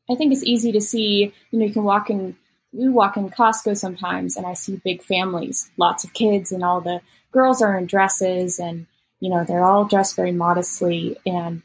I 0.09 0.15
think 0.15 0.31
it's 0.31 0.43
easy 0.43 0.71
to 0.71 0.81
see. 0.81 1.33
You 1.51 1.59
know, 1.59 1.65
you 1.65 1.73
can 1.73 1.83
walk 1.83 2.09
in. 2.09 2.35
We 2.71 2.89
walk 2.89 3.15
in 3.15 3.29
Costco 3.29 3.77
sometimes, 3.77 4.35
and 4.35 4.45
I 4.45 4.53
see 4.53 4.81
big 4.83 5.01
families, 5.01 5.71
lots 5.77 6.03
of 6.03 6.13
kids, 6.13 6.51
and 6.51 6.61
all 6.63 6.81
the 6.81 6.99
girls 7.31 7.61
are 7.61 7.77
in 7.77 7.85
dresses, 7.85 8.59
and 8.59 8.85
you 9.19 9.29
know 9.29 9.43
they're 9.43 9.63
all 9.63 9.85
dressed 9.85 10.15
very 10.15 10.31
modestly. 10.31 11.17
And 11.25 11.61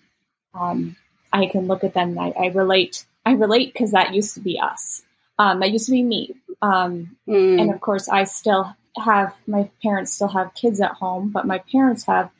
um, 0.54 0.96
I 1.32 1.46
can 1.46 1.66
look 1.66 1.84
at 1.84 1.94
them. 1.94 2.18
I, 2.18 2.32
I 2.38 2.46
relate. 2.48 3.04
I 3.24 3.32
relate 3.32 3.72
because 3.72 3.92
that 3.92 4.14
used 4.14 4.34
to 4.34 4.40
be 4.40 4.58
us. 4.58 5.02
Um, 5.38 5.60
that 5.60 5.70
used 5.70 5.86
to 5.86 5.92
be 5.92 6.02
me. 6.02 6.34
Um, 6.62 7.16
mm. 7.28 7.60
And 7.60 7.72
of 7.72 7.80
course, 7.80 8.08
I 8.08 8.24
still 8.24 8.74
have 8.96 9.34
my 9.46 9.70
parents 9.82 10.12
still 10.12 10.28
have 10.28 10.54
kids 10.54 10.80
at 10.80 10.92
home, 10.92 11.30
but 11.30 11.46
my 11.46 11.58
parents 11.70 12.06
have 12.06 12.30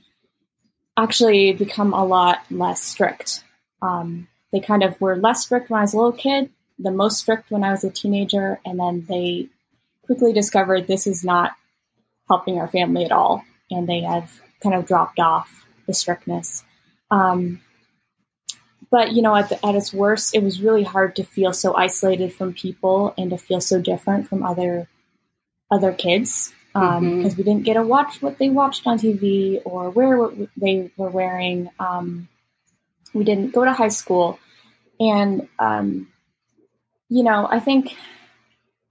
actually 0.96 1.52
become 1.52 1.92
a 1.94 2.04
lot 2.04 2.38
less 2.50 2.82
strict. 2.82 3.44
Um, 3.80 4.28
they 4.52 4.60
kind 4.60 4.82
of 4.82 5.00
were 5.00 5.16
less 5.16 5.42
strict 5.42 5.70
when 5.70 5.78
I 5.78 5.82
was 5.82 5.94
a 5.94 5.96
little 5.96 6.12
kid, 6.12 6.50
the 6.78 6.90
most 6.90 7.18
strict 7.18 7.50
when 7.50 7.64
I 7.64 7.70
was 7.70 7.84
a 7.84 7.90
teenager, 7.90 8.60
and 8.64 8.78
then 8.78 9.06
they 9.08 9.48
quickly 10.04 10.32
discovered 10.32 10.86
this 10.86 11.06
is 11.06 11.24
not 11.24 11.52
helping 12.28 12.58
our 12.58 12.68
family 12.68 13.04
at 13.04 13.12
all, 13.12 13.44
and 13.70 13.88
they 13.88 14.00
have 14.00 14.40
kind 14.62 14.74
of 14.74 14.86
dropped 14.86 15.18
off 15.18 15.66
the 15.86 15.94
strictness. 15.94 16.64
Um, 17.10 17.60
but 18.90 19.12
you 19.12 19.22
know, 19.22 19.34
at, 19.36 19.48
the, 19.48 19.66
at 19.66 19.74
its 19.74 19.92
worst, 19.92 20.34
it 20.34 20.42
was 20.42 20.60
really 20.60 20.82
hard 20.82 21.16
to 21.16 21.24
feel 21.24 21.52
so 21.52 21.74
isolated 21.74 22.32
from 22.32 22.54
people 22.54 23.14
and 23.16 23.30
to 23.30 23.38
feel 23.38 23.60
so 23.60 23.80
different 23.80 24.28
from 24.28 24.42
other 24.42 24.88
other 25.70 25.92
kids 25.92 26.52
because 26.72 26.98
um, 26.98 27.04
mm-hmm. 27.04 27.36
we 27.36 27.42
didn't 27.42 27.64
get 27.64 27.74
to 27.74 27.82
watch 27.82 28.22
what 28.22 28.38
they 28.38 28.48
watched 28.48 28.86
on 28.86 28.98
TV 28.98 29.60
or 29.64 29.90
wear 29.90 30.16
what 30.18 30.34
they 30.56 30.90
were 30.96 31.10
wearing. 31.10 31.68
Um, 31.78 32.28
we 33.12 33.24
didn't 33.24 33.52
go 33.52 33.64
to 33.64 33.72
high 33.72 33.88
school, 33.88 34.38
and 34.98 35.48
um, 35.58 36.08
you 37.08 37.22
know, 37.22 37.48
I 37.50 37.60
think 37.60 37.96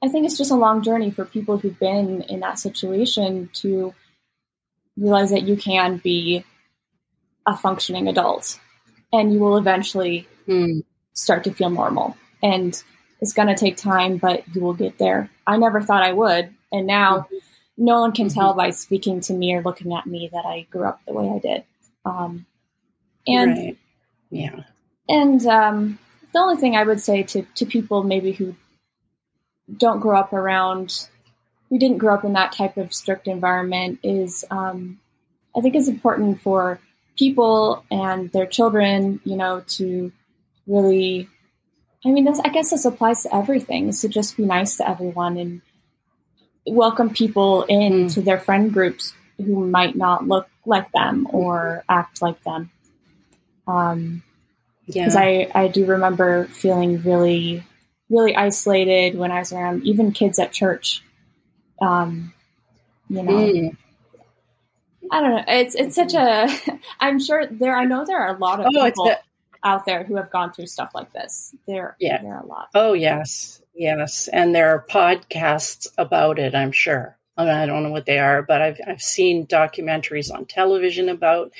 I 0.01 0.07
think 0.07 0.25
it's 0.25 0.37
just 0.37 0.51
a 0.51 0.55
long 0.55 0.81
journey 0.81 1.11
for 1.11 1.25
people 1.25 1.57
who've 1.57 1.79
been 1.79 2.21
in 2.23 2.39
that 2.41 2.59
situation 2.59 3.49
to 3.55 3.93
realize 4.99 5.31
that 5.31 5.43
you 5.43 5.55
can 5.55 5.97
be 5.97 6.43
a 7.45 7.55
functioning 7.55 8.07
adult 8.07 8.59
and 9.11 9.33
you 9.33 9.39
will 9.39 9.57
eventually 9.57 10.27
mm. 10.47 10.83
start 11.13 11.43
to 11.45 11.53
feel 11.53 11.69
normal. 11.69 12.15
And 12.43 12.81
it's 13.21 13.33
going 13.33 13.47
to 13.47 13.55
take 13.55 13.77
time, 13.77 14.17
but 14.17 14.43
you 14.53 14.61
will 14.61 14.73
get 14.73 14.97
there. 14.97 15.29
I 15.47 15.57
never 15.57 15.81
thought 15.81 16.03
I 16.03 16.13
would. 16.13 16.53
And 16.71 16.87
now 16.87 17.19
mm-hmm. 17.19 17.37
no 17.77 18.01
one 18.01 18.11
can 18.11 18.27
mm-hmm. 18.27 18.39
tell 18.39 18.53
by 18.53 18.69
speaking 18.69 19.21
to 19.21 19.33
me 19.33 19.53
or 19.55 19.61
looking 19.61 19.93
at 19.93 20.05
me 20.05 20.29
that 20.31 20.45
I 20.45 20.67
grew 20.69 20.85
up 20.85 21.01
the 21.05 21.13
way 21.13 21.29
I 21.29 21.39
did. 21.39 21.63
Um, 22.05 22.45
and 23.27 23.57
right. 23.57 23.77
yeah. 24.29 24.63
And 25.07 25.45
um, 25.47 25.99
the 26.33 26.39
only 26.39 26.57
thing 26.57 26.75
I 26.75 26.83
would 26.83 27.01
say 27.01 27.23
to, 27.23 27.41
to 27.55 27.65
people 27.65 28.03
maybe 28.03 28.31
who 28.31 28.55
don't 29.75 29.99
grow 29.99 30.17
up 30.17 30.33
around, 30.33 31.09
who 31.69 31.77
didn't 31.79 31.97
grow 31.99 32.15
up 32.15 32.23
in 32.23 32.33
that 32.33 32.51
type 32.51 32.77
of 32.77 32.93
strict 32.93 33.27
environment 33.27 33.99
is 34.03 34.43
um, 34.49 34.99
I 35.55 35.61
think 35.61 35.75
it's 35.75 35.87
important 35.87 36.41
for 36.41 36.79
people 37.17 37.83
and 37.91 38.31
their 38.31 38.45
children, 38.45 39.19
you 39.23 39.35
know, 39.35 39.63
to 39.67 40.11
really, 40.67 41.27
I 42.05 42.11
mean, 42.11 42.25
this, 42.25 42.39
I 42.39 42.49
guess 42.49 42.69
this 42.69 42.85
applies 42.85 43.23
to 43.23 43.35
everything, 43.35 43.89
is 43.89 44.01
to 44.01 44.07
just 44.07 44.37
be 44.37 44.45
nice 44.45 44.77
to 44.77 44.89
everyone 44.89 45.37
and 45.37 45.61
welcome 46.65 47.09
people 47.09 47.63
into 47.63 48.21
mm. 48.21 48.25
their 48.25 48.39
friend 48.39 48.71
groups 48.71 49.13
who 49.37 49.67
might 49.67 49.95
not 49.95 50.27
look 50.27 50.47
like 50.65 50.91
them 50.91 51.27
or 51.31 51.83
act 51.89 52.21
like 52.21 52.41
them. 52.43 52.71
Um, 53.67 54.23
because 54.85 55.13
yeah. 55.13 55.21
I, 55.21 55.51
I 55.53 55.67
do 55.67 55.85
remember 55.85 56.45
feeling 56.45 57.01
really, 57.03 57.63
really 58.09 58.35
isolated 58.35 59.17
when 59.17 59.31
I 59.31 59.39
was 59.39 59.53
around 59.53 59.83
even 59.83 60.11
kids 60.11 60.39
at 60.39 60.51
church. 60.51 61.03
Um, 61.81 62.33
you 63.09 63.23
know. 63.23 63.31
Mm. 63.31 63.77
I 65.11 65.21
don't 65.21 65.31
know. 65.31 65.43
It's 65.47 65.75
it's 65.75 65.95
such 65.95 66.13
a. 66.13 66.47
I'm 66.99 67.19
sure 67.19 67.47
there. 67.47 67.75
I 67.75 67.85
know 67.85 68.05
there 68.05 68.19
are 68.19 68.35
a 68.35 68.39
lot 68.39 68.59
of 68.59 68.67
oh, 68.67 68.85
people 68.85 69.11
out 69.63 69.85
there 69.85 70.03
who 70.03 70.15
have 70.15 70.31
gone 70.31 70.53
through 70.53 70.67
stuff 70.67 70.91
like 70.93 71.11
this. 71.13 71.55
There, 71.67 71.95
yeah, 71.99 72.21
there 72.21 72.35
are 72.35 72.43
a 72.43 72.45
lot. 72.45 72.69
Oh 72.75 72.93
yes, 72.93 73.61
yes, 73.73 74.27
and 74.31 74.53
there 74.53 74.69
are 74.69 74.85
podcasts 74.89 75.87
about 75.97 76.39
it. 76.39 76.55
I'm 76.55 76.71
sure. 76.71 77.17
I, 77.37 77.45
mean, 77.45 77.53
I 77.53 77.65
don't 77.65 77.83
know 77.83 77.91
what 77.91 78.05
they 78.05 78.19
are, 78.19 78.41
but 78.41 78.61
I've 78.61 78.79
I've 78.85 79.01
seen 79.01 79.47
documentaries 79.47 80.33
on 80.33 80.45
television 80.45 81.09
about 81.09 81.53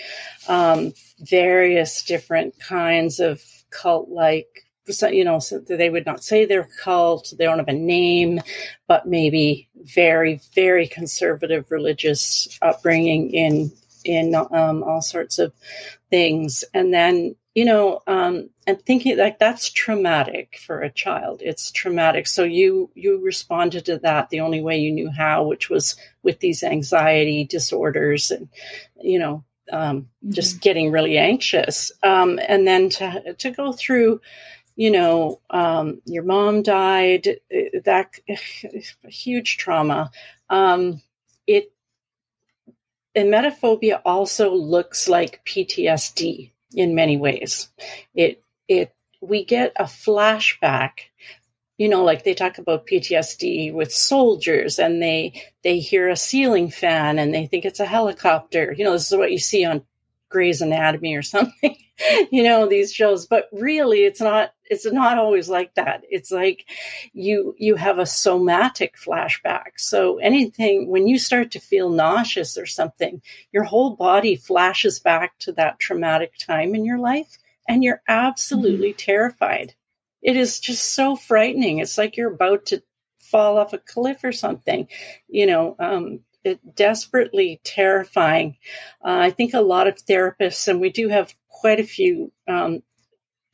um, 0.47 0.93
various 1.19 2.03
different 2.03 2.59
kinds 2.59 3.19
of 3.19 3.41
cult 3.69 4.09
like 4.09 4.68
you 5.11 5.23
know, 5.23 5.39
so 5.39 5.59
they 5.59 5.89
would 5.89 6.05
not 6.05 6.23
say 6.23 6.45
they're 6.45 6.69
cult, 6.81 7.33
they 7.37 7.45
don't 7.45 7.59
have 7.59 7.67
a 7.67 7.73
name, 7.73 8.41
but 8.87 9.07
maybe 9.07 9.69
very, 9.75 10.41
very 10.55 10.87
conservative 10.87 11.65
religious 11.69 12.57
upbringing 12.61 13.31
in 13.31 13.71
in 14.05 14.33
um, 14.33 14.83
all 14.83 15.01
sorts 15.01 15.39
of 15.39 15.53
things, 16.09 16.63
and 16.73 16.93
then 16.93 17.35
you 17.55 17.65
know, 17.65 18.01
um, 18.07 18.49
and 18.67 18.81
thinking 18.85 19.17
like 19.17 19.39
that's 19.39 19.69
traumatic 19.69 20.59
for 20.65 20.81
a 20.81 20.91
child. 20.91 21.41
It's 21.43 21.71
traumatic. 21.71 22.27
So 22.27 22.43
you 22.43 22.89
you 22.95 23.19
responded 23.21 23.85
to 23.85 23.97
that 23.99 24.29
the 24.29 24.39
only 24.39 24.61
way 24.61 24.77
you 24.77 24.91
knew 24.91 25.09
how, 25.09 25.43
which 25.43 25.69
was 25.69 25.95
with 26.23 26.39
these 26.39 26.63
anxiety 26.63 27.43
disorders, 27.43 28.31
and 28.31 28.49
you 29.01 29.19
know, 29.19 29.43
um, 29.71 30.01
mm-hmm. 30.01 30.31
just 30.31 30.61
getting 30.61 30.91
really 30.91 31.17
anxious, 31.17 31.91
um, 32.03 32.39
and 32.47 32.67
then 32.67 32.89
to 32.91 33.33
to 33.33 33.51
go 33.51 33.73
through 33.73 34.21
you 34.79 34.91
know, 34.91 35.41
um, 35.49 36.01
your 36.05 36.23
mom 36.23 36.63
died, 36.63 37.27
uh, 37.27 37.79
that 37.83 38.13
huge 39.09 39.57
trauma. 39.57 40.09
Um, 40.49 41.01
it 41.45 41.73
emetophobia 43.13 44.01
also 44.05 44.53
looks 44.55 45.09
like 45.09 45.43
PTSD 45.45 46.51
in 46.73 46.95
many 46.95 47.17
ways. 47.17 47.67
It 48.15 48.41
it 48.69 48.95
we 49.19 49.43
get 49.43 49.73
a 49.75 49.83
flashback 49.83 51.09
you 51.77 51.89
know 51.89 52.05
like 52.05 52.23
they 52.23 52.33
talk 52.33 52.57
about 52.57 52.87
ptsd 52.87 53.73
with 53.73 53.91
soldiers 53.91 54.79
and 54.79 55.01
they 55.01 55.43
they 55.61 55.79
hear 55.79 56.07
a 56.07 56.15
ceiling 56.15 56.69
fan 56.69 57.19
and 57.19 57.33
they 57.33 57.47
think 57.47 57.65
it's 57.65 57.81
a 57.81 57.85
helicopter 57.85 58.73
you 58.77 58.85
know 58.85 58.93
this 58.93 59.11
is 59.11 59.17
what 59.17 59.31
you 59.31 59.39
see 59.39 59.65
on 59.65 59.83
Grey's 60.29 60.61
Anatomy 60.61 61.15
or 61.15 61.21
something, 61.23 61.75
you 62.31 62.43
know, 62.43 62.67
these 62.67 62.93
shows. 62.93 63.27
But 63.27 63.49
really, 63.51 64.05
it's 64.05 64.21
not. 64.21 64.51
It's 64.69 64.85
not 64.91 65.17
always 65.17 65.49
like 65.49 65.73
that. 65.75 66.03
It's 66.09 66.31
like 66.31 66.65
you 67.13 67.55
you 67.57 67.75
have 67.75 67.97
a 67.97 68.05
somatic 68.05 68.95
flashback. 68.97 69.77
So 69.77 70.17
anything 70.19 70.87
when 70.87 71.07
you 71.07 71.17
start 71.17 71.51
to 71.51 71.59
feel 71.59 71.89
nauseous 71.89 72.57
or 72.57 72.65
something, 72.65 73.21
your 73.51 73.63
whole 73.63 73.95
body 73.95 74.35
flashes 74.35 74.99
back 74.99 75.37
to 75.39 75.51
that 75.53 75.79
traumatic 75.79 76.37
time 76.37 76.75
in 76.75 76.85
your 76.85 76.99
life, 76.99 77.37
and 77.67 77.83
you're 77.83 78.01
absolutely 78.07 78.89
mm-hmm. 78.89 78.97
terrified. 78.97 79.73
It 80.21 80.35
is 80.35 80.59
just 80.59 80.93
so 80.93 81.15
frightening. 81.15 81.79
It's 81.79 81.97
like 81.97 82.15
you're 82.17 82.33
about 82.33 82.67
to 82.67 82.83
fall 83.19 83.57
off 83.57 83.73
a 83.73 83.77
cliff 83.77 84.23
or 84.23 84.31
something. 84.31 84.87
You 85.27 85.47
know, 85.47 85.75
um, 85.79 86.19
it 86.43 86.75
desperately 86.75 87.59
terrifying. 87.63 88.57
Uh, 89.03 89.17
I 89.19 89.29
think 89.31 89.53
a 89.53 89.61
lot 89.61 89.87
of 89.87 89.95
therapists, 89.95 90.67
and 90.67 90.79
we 90.79 90.89
do 90.89 91.09
have 91.09 91.33
quite 91.47 91.79
a 91.79 91.83
few 91.83 92.31
um, 92.47 92.81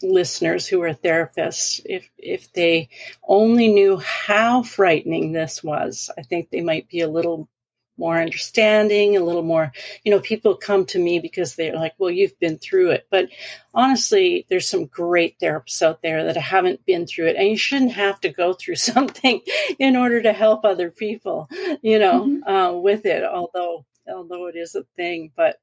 listeners 0.01 0.67
who 0.67 0.81
are 0.81 0.93
therapists, 0.93 1.81
if 1.85 2.09
if 2.17 2.51
they 2.53 2.89
only 3.27 3.69
knew 3.69 3.97
how 3.97 4.63
frightening 4.63 5.31
this 5.31 5.63
was, 5.63 6.09
I 6.17 6.23
think 6.23 6.49
they 6.49 6.61
might 6.61 6.89
be 6.89 7.01
a 7.01 7.09
little 7.09 7.49
more 7.97 8.19
understanding, 8.19 9.15
a 9.15 9.23
little 9.23 9.43
more, 9.43 9.71
you 10.03 10.11
know, 10.11 10.19
people 10.19 10.55
come 10.55 10.85
to 10.85 10.99
me 10.99 11.19
because 11.19 11.55
they're 11.55 11.75
like, 11.75 11.93
well, 11.97 12.11
you've 12.11 12.37
been 12.39 12.57
through 12.57 12.91
it. 12.91 13.07
But 13.09 13.29
honestly, 13.73 14.45
there's 14.49 14.67
some 14.67 14.85
great 14.85 15.39
therapists 15.39 15.81
out 15.81 16.01
there 16.01 16.25
that 16.25 16.37
haven't 16.37 16.85
been 16.85 17.07
through 17.07 17.27
it. 17.27 17.35
And 17.37 17.47
you 17.47 17.57
shouldn't 17.57 17.93
have 17.93 18.19
to 18.21 18.29
go 18.29 18.53
through 18.53 18.75
something 18.75 19.41
in 19.79 19.95
order 19.95 20.21
to 20.21 20.33
help 20.33 20.65
other 20.65 20.91
people, 20.91 21.49
you 21.81 21.99
know, 21.99 22.25
mm-hmm. 22.25 22.49
uh, 22.49 22.73
with 22.73 23.05
it, 23.05 23.23
although 23.23 23.85
although 24.13 24.47
it 24.47 24.55
is 24.55 24.75
a 24.75 24.83
thing. 24.95 25.31
But 25.35 25.59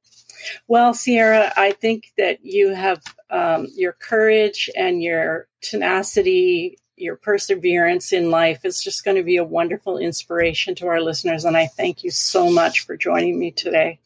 well, 0.67 0.93
Sierra, 0.93 1.51
I 1.55 1.71
think 1.71 2.13
that 2.17 2.43
you 2.43 2.73
have 2.73 3.01
um, 3.29 3.67
your 3.75 3.93
courage 3.93 4.69
and 4.75 5.01
your 5.01 5.47
tenacity 5.61 6.77
your 6.95 7.15
perseverance 7.15 8.13
in 8.13 8.29
life 8.29 8.63
is 8.65 8.81
just 8.81 9.03
going 9.03 9.17
to 9.17 9.23
be 9.23 9.37
a 9.37 9.43
wonderful 9.43 9.97
inspiration 9.97 10.75
to 10.75 10.87
our 10.87 11.01
listeners. 11.01 11.45
And 11.45 11.57
I 11.57 11.67
thank 11.67 12.03
you 12.03 12.11
so 12.11 12.49
much 12.49 12.81
for 12.81 12.95
joining 12.95 13.39
me 13.39 13.51
today. 13.51 13.99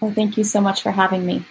Well, 0.00 0.12
thank 0.12 0.36
you 0.36 0.44
so 0.44 0.60
much 0.60 0.82
for 0.82 0.90
having 0.90 1.26
me. 1.26 1.44